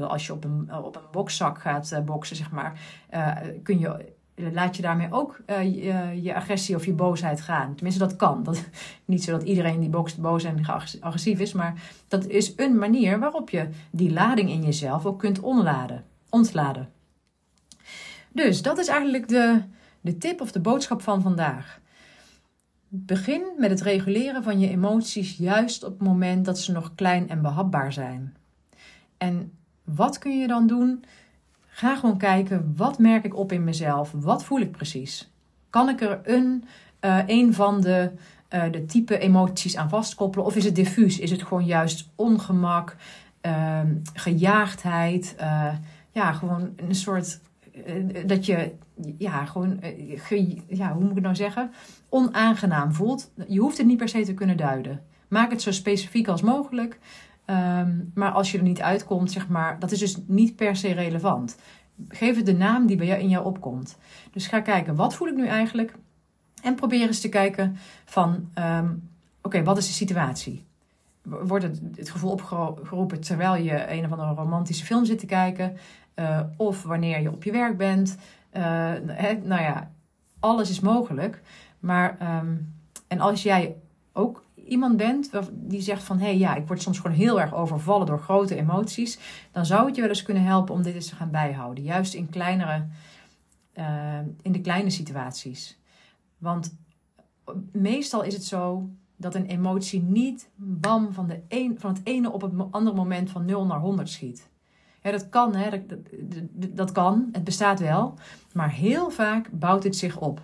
als 0.00 0.26
je 0.26 0.32
op 0.32 0.44
een, 0.44 0.74
op 0.84 0.96
een 0.96 1.02
bokzak 1.12 1.60
gaat 1.60 2.02
boksen, 2.04 2.36
zeg 2.36 2.50
maar, 2.50 2.80
kun 3.62 3.78
je, 3.78 4.14
laat 4.36 4.76
je 4.76 4.82
daarmee 4.82 5.12
ook 5.12 5.40
je, 5.46 6.20
je, 6.22 6.34
agressie 6.34 6.76
of 6.76 6.84
je 6.84 6.92
boosheid 6.92 7.40
gaan. 7.40 7.74
Tenminste, 7.74 8.00
dat 8.00 8.16
kan. 8.16 8.42
Dat, 8.42 8.64
niet 9.04 9.24
zo 9.24 9.32
dat 9.32 9.42
iedereen 9.42 9.80
die 9.80 9.88
bokst 9.88 10.20
boos 10.20 10.44
en 10.44 10.66
agressief 11.00 11.38
is, 11.40 11.52
maar 11.52 11.74
dat 12.08 12.26
is 12.26 12.52
een 12.56 12.78
manier 12.78 13.18
waarop 13.18 13.50
je 13.50 13.68
die 13.90 14.12
lading 14.12 14.50
in 14.50 14.62
jezelf 14.62 15.06
ook 15.06 15.18
kunt 15.18 15.40
onladen, 15.40 16.04
ontladen. 16.28 16.88
Dus 18.32 18.62
dat 18.62 18.78
is 18.78 18.88
eigenlijk 18.88 19.28
de, 19.28 19.62
de 20.00 20.18
tip 20.18 20.40
of 20.40 20.52
de 20.52 20.60
boodschap 20.60 21.02
van 21.02 21.22
vandaag. 21.22 21.80
Begin 22.88 23.42
met 23.58 23.70
het 23.70 23.80
reguleren 23.80 24.42
van 24.42 24.60
je 24.60 24.68
emoties 24.68 25.36
juist 25.36 25.84
op 25.84 25.98
het 25.98 26.08
moment 26.08 26.44
dat 26.44 26.58
ze 26.58 26.72
nog 26.72 26.94
klein 26.94 27.28
en 27.28 27.42
behapbaar 27.42 27.92
zijn. 27.92 28.36
En 29.16 29.52
wat 29.84 30.18
kun 30.18 30.38
je 30.38 30.46
dan 30.46 30.66
doen? 30.66 31.04
Ga 31.76 31.96
gewoon 31.96 32.18
kijken, 32.18 32.72
wat 32.76 32.98
merk 32.98 33.24
ik 33.24 33.36
op 33.36 33.52
in 33.52 33.64
mezelf? 33.64 34.12
Wat 34.14 34.44
voel 34.44 34.60
ik 34.60 34.70
precies? 34.70 35.30
Kan 35.70 35.88
ik 35.88 36.00
er 36.00 36.20
een, 36.22 36.64
uh, 37.00 37.18
een 37.26 37.54
van 37.54 37.80
de, 37.80 38.10
uh, 38.54 38.64
de 38.70 38.84
type 38.84 39.18
emoties 39.18 39.76
aan 39.76 39.88
vastkoppelen? 39.88 40.46
Of 40.46 40.56
is 40.56 40.64
het 40.64 40.74
diffuus? 40.74 41.18
Is 41.18 41.30
het 41.30 41.42
gewoon 41.42 41.64
juist 41.64 42.08
ongemak, 42.14 42.96
uh, 43.42 43.80
gejaagdheid? 44.14 45.34
ja, 46.12 46.32
gewoon 46.32 46.72
een 46.76 46.94
soort 46.94 47.40
eh, 47.84 47.94
dat 48.26 48.46
je 48.46 48.72
ja, 49.18 49.44
gewoon, 49.44 49.80
eh, 49.80 50.58
ja, 50.68 50.92
hoe 50.92 51.00
moet 51.00 51.08
ik 51.08 51.14
het 51.14 51.24
nou 51.24 51.34
zeggen, 51.34 51.70
onaangenaam 52.08 52.92
voelt. 52.92 53.30
Je 53.48 53.60
hoeft 53.60 53.78
het 53.78 53.86
niet 53.86 53.98
per 53.98 54.08
se 54.08 54.24
te 54.24 54.34
kunnen 54.34 54.56
duiden. 54.56 55.02
Maak 55.28 55.50
het 55.50 55.62
zo 55.62 55.70
specifiek 55.70 56.28
als 56.28 56.42
mogelijk. 56.42 56.98
Um, 57.50 58.10
maar 58.14 58.30
als 58.30 58.52
je 58.52 58.58
er 58.58 58.64
niet 58.64 58.80
uitkomt, 58.80 59.32
zeg 59.32 59.48
maar, 59.48 59.78
dat 59.78 59.90
is 59.90 59.98
dus 59.98 60.16
niet 60.26 60.56
per 60.56 60.76
se 60.76 60.92
relevant. 60.92 61.56
Geef 62.08 62.36
het 62.36 62.46
de 62.46 62.54
naam 62.54 62.86
die 62.86 62.96
bij 62.96 63.06
jou 63.06 63.20
in 63.20 63.28
jou 63.28 63.44
opkomt. 63.44 63.98
Dus 64.32 64.46
ga 64.46 64.60
kijken, 64.60 64.94
wat 64.94 65.14
voel 65.14 65.28
ik 65.28 65.36
nu 65.36 65.46
eigenlijk? 65.46 65.94
En 66.62 66.74
probeer 66.74 67.06
eens 67.06 67.20
te 67.20 67.28
kijken 67.28 67.76
van, 68.04 68.50
um, 68.58 69.08
oké, 69.42 69.62
wat 69.62 69.78
is 69.78 69.86
de 69.86 69.92
situatie? 69.92 70.64
Wordt 71.22 71.64
het, 71.64 71.80
het 71.96 72.10
gevoel 72.10 72.30
opgeroepen 72.30 73.20
terwijl 73.20 73.56
je 73.56 73.90
een 73.90 74.04
of 74.04 74.10
andere 74.10 74.34
romantische 74.34 74.84
film 74.84 75.04
zit 75.04 75.18
te 75.18 75.26
kijken? 75.26 75.76
Uh, 76.14 76.40
of 76.56 76.82
wanneer 76.82 77.20
je 77.20 77.32
op 77.32 77.44
je 77.44 77.52
werk 77.52 77.76
bent. 77.76 78.16
Uh, 78.56 78.62
nou 79.42 79.62
ja, 79.62 79.90
alles 80.40 80.70
is 80.70 80.80
mogelijk. 80.80 81.42
Maar, 81.80 82.38
um, 82.40 82.74
en 83.06 83.20
als 83.20 83.42
jij 83.42 83.76
ook 84.12 84.44
iemand 84.66 84.96
bent 84.96 85.30
die 85.52 85.80
zegt 85.80 86.02
van... 86.02 86.18
hé, 86.18 86.24
hey, 86.24 86.38
ja, 86.38 86.54
ik 86.54 86.66
word 86.66 86.82
soms 86.82 86.98
gewoon 86.98 87.16
heel 87.16 87.40
erg 87.40 87.54
overvallen 87.54 88.06
door 88.06 88.18
grote 88.18 88.56
emoties... 88.56 89.18
dan 89.52 89.66
zou 89.66 89.86
het 89.86 89.94
je 89.94 90.00
wel 90.00 90.10
eens 90.10 90.22
kunnen 90.22 90.42
helpen 90.42 90.74
om 90.74 90.82
dit 90.82 90.94
eens 90.94 91.08
te 91.08 91.14
gaan 91.14 91.30
bijhouden. 91.30 91.84
Juist 91.84 92.14
in 92.14 92.30
kleinere... 92.30 92.86
Uh, 93.74 94.18
in 94.42 94.52
de 94.52 94.60
kleine 94.60 94.90
situaties. 94.90 95.78
Want 96.38 96.76
meestal 97.72 98.22
is 98.22 98.34
het 98.34 98.44
zo 98.44 98.88
dat 99.16 99.34
een 99.34 99.46
emotie 99.46 100.02
niet 100.02 100.48
bam 100.54 101.12
van, 101.12 101.26
de 101.26 101.74
van 101.78 101.92
het 101.92 102.00
ene 102.04 102.32
op 102.32 102.40
het 102.40 102.52
andere 102.70 102.96
moment 102.96 103.30
van 103.30 103.44
0 103.44 103.66
naar 103.66 103.80
100 103.80 104.08
schiet 104.08 104.48
dat 105.10 105.28
kan, 105.28 105.54
hè, 105.54 105.70
dat, 105.70 105.80
dat, 106.20 106.76
dat 106.76 106.92
kan, 106.92 107.28
het 107.32 107.44
bestaat 107.44 107.80
wel. 107.80 108.14
Maar 108.52 108.70
heel 108.70 109.10
vaak 109.10 109.50
bouwt 109.52 109.84
het 109.84 109.96
zich 109.96 110.18
op. 110.18 110.40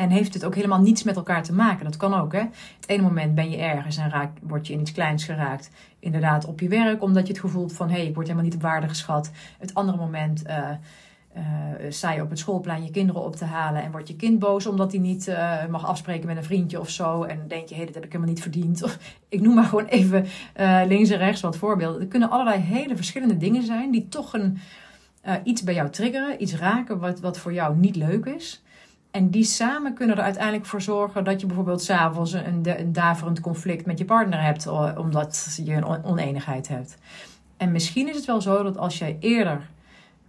En 0.00 0.10
heeft 0.10 0.34
het 0.34 0.44
ook 0.44 0.54
helemaal 0.54 0.80
niets 0.80 1.02
met 1.02 1.16
elkaar 1.16 1.42
te 1.42 1.52
maken. 1.52 1.84
Dat 1.84 1.96
kan 1.96 2.14
ook. 2.14 2.32
Hè? 2.32 2.38
Het 2.76 2.86
ene 2.86 3.02
moment 3.02 3.34
ben 3.34 3.50
je 3.50 3.56
ergens 3.56 3.96
en 3.96 4.10
raak, 4.10 4.30
word 4.42 4.66
je 4.66 4.72
in 4.72 4.80
iets 4.80 4.92
kleins 4.92 5.24
geraakt. 5.24 5.70
Inderdaad 5.98 6.44
op 6.44 6.60
je 6.60 6.68
werk, 6.68 7.02
omdat 7.02 7.26
je 7.26 7.32
het 7.32 7.42
gevoel 7.42 7.62
hebt 7.62 7.76
van 7.76 7.88
hé, 7.88 7.96
hey, 7.96 8.06
ik 8.06 8.14
word 8.14 8.26
helemaal 8.26 8.46
niet 8.46 8.56
op 8.56 8.62
waarde 8.62 8.88
geschat. 8.88 9.30
Het 9.58 9.74
andere 9.74 9.98
moment 9.98 10.42
uh, 10.46 12.14
je 12.14 12.22
op 12.22 12.30
het 12.30 12.38
schoolplein 12.38 12.84
je 12.84 12.90
kinderen 12.90 13.22
op 13.22 13.36
te 13.36 13.44
halen 13.44 13.82
en 13.82 13.90
wordt 13.90 14.08
je 14.08 14.16
kind 14.16 14.38
boos 14.38 14.66
omdat 14.66 14.92
hij 14.92 15.00
niet 15.00 15.28
uh, 15.28 15.66
mag 15.66 15.86
afspreken 15.86 16.26
met 16.26 16.36
een 16.36 16.44
vriendje 16.44 16.80
of 16.80 16.90
zo. 16.90 17.22
En 17.22 17.44
denk 17.48 17.68
je, 17.68 17.74
hé, 17.74 17.76
hey, 17.76 17.86
dat 17.86 17.94
heb 17.94 18.04
ik 18.04 18.12
helemaal 18.12 18.34
niet 18.34 18.42
verdiend. 18.42 18.82
Of 18.84 18.98
ik 19.28 19.40
noem 19.40 19.54
maar 19.54 19.64
gewoon 19.64 19.86
even 19.86 20.26
links 20.86 21.10
en 21.10 21.18
rechts 21.18 21.40
wat 21.40 21.56
voorbeelden. 21.56 22.00
Er 22.00 22.06
kunnen 22.06 22.30
allerlei 22.30 22.60
hele 22.60 22.96
verschillende 22.96 23.36
dingen 23.36 23.62
zijn 23.62 23.90
die 23.90 24.08
toch 24.08 24.32
een, 24.32 24.58
iets 25.44 25.62
bij 25.62 25.74
jou 25.74 25.90
triggeren, 25.90 26.42
iets 26.42 26.54
raken 26.54 26.98
wat, 26.98 27.20
wat 27.20 27.38
voor 27.38 27.52
jou 27.52 27.76
niet 27.76 27.96
leuk 27.96 28.24
is. 28.26 28.62
En 29.10 29.30
die 29.30 29.44
samen 29.44 29.94
kunnen 29.94 30.16
er 30.16 30.22
uiteindelijk 30.22 30.66
voor 30.66 30.82
zorgen 30.82 31.24
dat 31.24 31.40
je 31.40 31.46
bijvoorbeeld 31.46 31.82
s'avonds 31.82 32.32
een, 32.32 32.80
een 32.80 32.92
daverend 32.92 33.40
conflict 33.40 33.86
met 33.86 33.98
je 33.98 34.04
partner 34.04 34.42
hebt, 34.42 34.66
omdat 34.96 35.60
je 35.64 35.74
een 35.74 36.04
oneenigheid 36.04 36.68
hebt. 36.68 36.98
En 37.56 37.72
misschien 37.72 38.08
is 38.08 38.16
het 38.16 38.24
wel 38.24 38.40
zo 38.40 38.62
dat 38.62 38.78
als 38.78 38.98
jij 38.98 39.16
eerder 39.20 39.68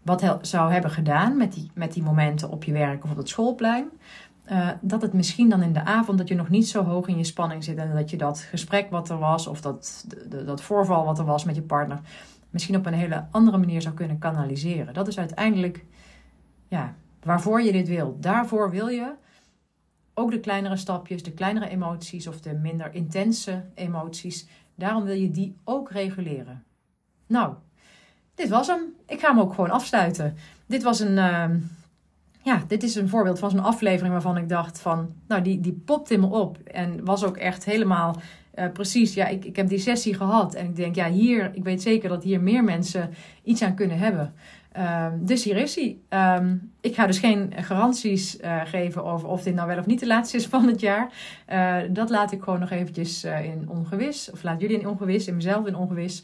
wat 0.02 0.38
zou 0.42 0.72
hebben 0.72 0.92
gedaan 0.92 1.38
met 1.38 1.54
die, 1.54 1.72
met 1.74 1.94
die 1.94 2.04
momenten 2.04 2.50
op 2.50 2.64
je 2.64 2.72
werk 2.72 3.04
of 3.04 3.12
op 3.12 3.18
het 3.18 3.30
schoolplein, 3.30 3.86
uh, 4.52 4.70
dat 4.82 5.02
het 5.02 5.14
misschien 5.14 5.50
dan 5.50 5.62
in 5.62 5.74
de 5.74 5.84
avond 5.84 6.18
dat 6.18 6.28
je 6.28 6.36
nog 6.36 6.50
niet 6.50 6.68
zo 6.68 6.84
hoog 6.84 7.08
in 7.08 7.18
je 7.18 7.24
spanning 7.24 7.64
zit 7.64 7.78
en 7.78 7.96
dat 7.96 8.10
je 8.10 8.18
dat 8.18 8.40
gesprek 8.40 8.90
wat 8.90 9.10
er 9.10 9.20
was 9.20 9.48
of 9.48 9.62
dat, 9.62 10.06
dat 10.46 10.62
voorval 10.62 11.06
wat 11.06 11.20
er 11.20 11.26
was 11.26 11.44
met 11.44 11.56
je 11.56 11.62
partner 11.62 12.00
misschien 12.52 12.76
op 12.76 12.86
een 12.86 12.94
hele 12.94 13.26
andere 13.32 13.58
manier 13.58 13.82
zou 13.82 13.96
kunnen 13.96 14.18
kanaliseren. 14.18 14.94
Dat 14.94 15.08
is 15.08 15.20
uiteindelijk 15.20 15.86
ja, 16.68 16.96
waarvoor 17.24 17.62
je 17.62 17.72
dit 17.72 17.88
wil. 17.88 18.18
Daarvoor 18.20 18.70
wil 18.70 18.88
je 18.88 19.14
ook 20.14 20.32
de 20.32 20.40
kleinere 20.40 20.76
stapjes, 20.76 21.24
de 21.24 21.32
kleinere 21.32 21.70
emoties 21.70 22.28
of 22.28 22.42
de 22.42 22.54
minder 22.54 22.94
intense 22.94 23.64
emoties. 23.76 24.48
Daarom 24.76 25.04
wil 25.04 25.16
je 25.16 25.32
die 25.32 25.56
ook 25.64 25.92
reguleren. 25.92 26.64
Nou, 27.28 27.54
dit 28.36 28.50
was 28.50 28.68
hem. 28.68 28.82
Ik 29.08 29.20
ga 29.20 29.30
hem 29.30 29.40
ook 29.40 29.54
gewoon 29.54 29.70
afsluiten. 29.70 30.38
Dit 30.66 30.84
was 30.84 31.00
een. 31.00 31.18
Uh, 31.18 31.50
ja, 32.44 32.64
dit 32.68 32.84
is 32.84 32.96
een 32.96 33.10
voorbeeld 33.10 33.40
van 33.40 33.50
zo'n 33.50 33.64
aflevering 33.64 34.14
waarvan 34.14 34.38
ik 34.38 34.50
dacht 34.50 34.80
van, 34.80 35.14
nou, 35.28 35.42
die, 35.42 35.60
die 35.60 35.82
popt 35.86 36.12
in 36.12 36.20
me 36.20 36.28
op. 36.28 36.58
En 36.58 37.06
was 37.06 37.24
ook 37.24 37.38
echt 37.38 37.66
helemaal 37.66 38.16
uh, 38.56 38.72
precies, 38.72 39.14
ja, 39.14 39.28
ik, 39.28 39.46
ik 39.46 39.56
heb 39.56 39.68
die 39.68 39.80
sessie 39.80 40.14
gehad. 40.14 40.54
En 40.54 40.66
ik 40.66 40.76
denk, 40.76 40.96
ja, 40.96 41.10
hier, 41.10 41.52
ik 41.54 41.64
weet 41.64 41.82
zeker 41.82 42.10
dat 42.10 42.24
hier 42.24 42.42
meer 42.42 42.64
mensen 42.64 43.14
iets 43.44 43.62
aan 43.62 43.76
kunnen 43.76 43.98
hebben. 43.98 44.34
Um, 44.78 45.26
dus 45.26 45.44
hier 45.44 45.58
is 45.58 45.76
hij. 45.76 45.98
Um, 46.38 46.72
ik 46.82 46.96
ga 46.96 47.06
dus 47.06 47.20
geen 47.20 47.54
garanties 47.56 48.40
uh, 48.40 48.62
geven 48.66 49.04
over 49.04 49.28
of 49.28 49.44
dit 49.44 49.56
nou 49.56 49.68
wel 49.68 49.78
of 49.78 49.86
niet 49.86 50.00
de 50.00 50.08
laatste 50.08 50.38
is 50.38 50.46
van 50.56 50.68
het 50.68 50.80
jaar. 50.80 51.12
Uh, 51.50 51.78
dat 51.90 52.10
laat 52.10 52.32
ik 52.32 52.44
gewoon 52.44 52.60
nog 52.60 52.70
eventjes 52.70 53.26
uh, 53.26 53.46
in 53.46 53.70
ongewis. 53.70 54.32
Of 54.32 54.44
laat 54.44 54.62
jullie 54.62 54.80
in 54.80 54.88
ongewis, 54.88 55.28
in 55.28 55.36
mezelf 55.36 55.66
in 55.66 55.76
ongewis. 55.76 56.24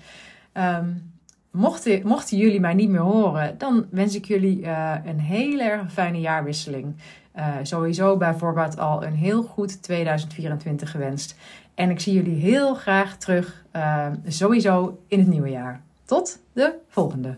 Um, 0.54 1.12
mochten, 1.52 2.08
mochten 2.08 2.38
jullie 2.38 2.60
mij 2.60 2.74
niet 2.74 2.90
meer 2.90 3.00
horen, 3.00 3.58
dan 3.58 3.86
wens 3.90 4.16
ik 4.16 4.26
jullie 4.26 4.68
een 5.06 5.20
heel 5.20 5.60
erg 5.60 5.94
fijne 5.94 6.20
jaarwisseling. 6.20 6.96
sowieso 7.62 8.18
bijvoorbeeld 8.18 8.80
al 8.80 9.04
een 9.04 9.16
heel 9.16 9.44
goed 9.44 9.84
2024 9.84 10.92
gewenst. 10.92 11.36
En 11.76 11.90
ik 11.90 12.00
zie 12.00 12.14
jullie 12.14 12.36
heel 12.36 12.76
graag 12.76 13.18
terug, 13.18 13.66
sowieso 14.28 15.00
in 15.08 15.20
het 15.20 15.28
nieuwe 15.28 15.50
jaar. 15.50 15.82
Tot 16.06 16.40
de 16.54 16.74
volgende. 16.88 17.38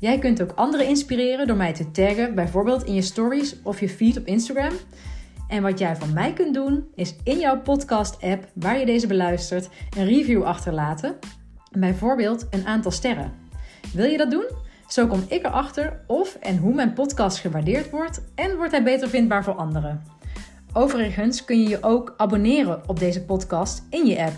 Jij 0.00 0.18
kunt 0.18 0.42
ook 0.42 0.52
anderen 0.54 0.86
inspireren 0.86 1.46
door 1.46 1.56
mij 1.56 1.72
te 1.72 1.90
taggen, 1.90 2.34
bijvoorbeeld 2.34 2.84
in 2.84 2.94
je 2.94 3.02
stories 3.02 3.56
of 3.62 3.80
je 3.80 3.88
feed 3.88 4.18
op 4.18 4.26
Instagram. 4.26 4.72
En 5.48 5.62
wat 5.62 5.78
jij 5.78 5.96
van 5.96 6.12
mij 6.12 6.32
kunt 6.32 6.54
doen, 6.54 6.84
is 6.94 7.16
in 7.24 7.38
jouw 7.38 7.60
podcast-app 7.60 8.48
waar 8.54 8.78
je 8.78 8.86
deze 8.86 9.06
beluistert, 9.06 9.68
een 9.96 10.06
review 10.06 10.42
achterlaten. 10.42 11.18
Bijvoorbeeld 11.78 12.46
een 12.50 12.66
aantal 12.66 12.90
sterren. 12.90 13.32
Wil 13.92 14.04
je 14.04 14.16
dat 14.16 14.30
doen? 14.30 14.46
Zo 14.88 15.06
kom 15.06 15.24
ik 15.28 15.46
erachter 15.46 16.00
of 16.06 16.34
en 16.34 16.56
hoe 16.56 16.74
mijn 16.74 16.92
podcast 16.92 17.38
gewaardeerd 17.38 17.90
wordt 17.90 18.22
en 18.34 18.56
wordt 18.56 18.72
hij 18.72 18.82
beter 18.82 19.08
vindbaar 19.08 19.44
voor 19.44 19.54
anderen. 19.54 20.02
Overigens 20.72 21.44
kun 21.44 21.62
je 21.62 21.68
je 21.68 21.82
ook 21.82 22.14
abonneren 22.16 22.88
op 22.88 22.98
deze 22.98 23.24
podcast 23.24 23.86
in 23.90 24.06
je 24.06 24.22
app. 24.22 24.34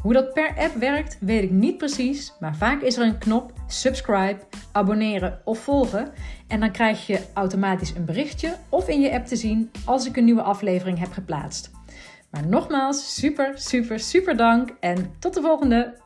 Hoe 0.00 0.12
dat 0.12 0.32
per 0.32 0.54
app 0.56 0.74
werkt, 0.74 1.16
weet 1.20 1.42
ik 1.42 1.50
niet 1.50 1.78
precies, 1.78 2.32
maar 2.40 2.56
vaak 2.56 2.82
is 2.82 2.96
er 2.96 3.06
een 3.06 3.18
knop 3.18 3.52
subscribe, 3.72 4.38
abonneren 4.72 5.40
of 5.44 5.58
volgen 5.58 6.12
en 6.48 6.60
dan 6.60 6.72
krijg 6.72 7.06
je 7.06 7.20
automatisch 7.34 7.94
een 7.94 8.04
berichtje 8.04 8.56
of 8.68 8.88
in 8.88 9.00
je 9.00 9.12
app 9.12 9.26
te 9.26 9.36
zien 9.36 9.70
als 9.84 10.06
ik 10.06 10.16
een 10.16 10.24
nieuwe 10.24 10.42
aflevering 10.42 10.98
heb 10.98 11.12
geplaatst. 11.12 11.70
Maar 12.30 12.46
nogmaals, 12.46 13.14
super, 13.14 13.58
super, 13.58 14.00
super 14.00 14.36
dank 14.36 14.70
en 14.80 15.12
tot 15.18 15.34
de 15.34 15.40
volgende! 15.40 16.00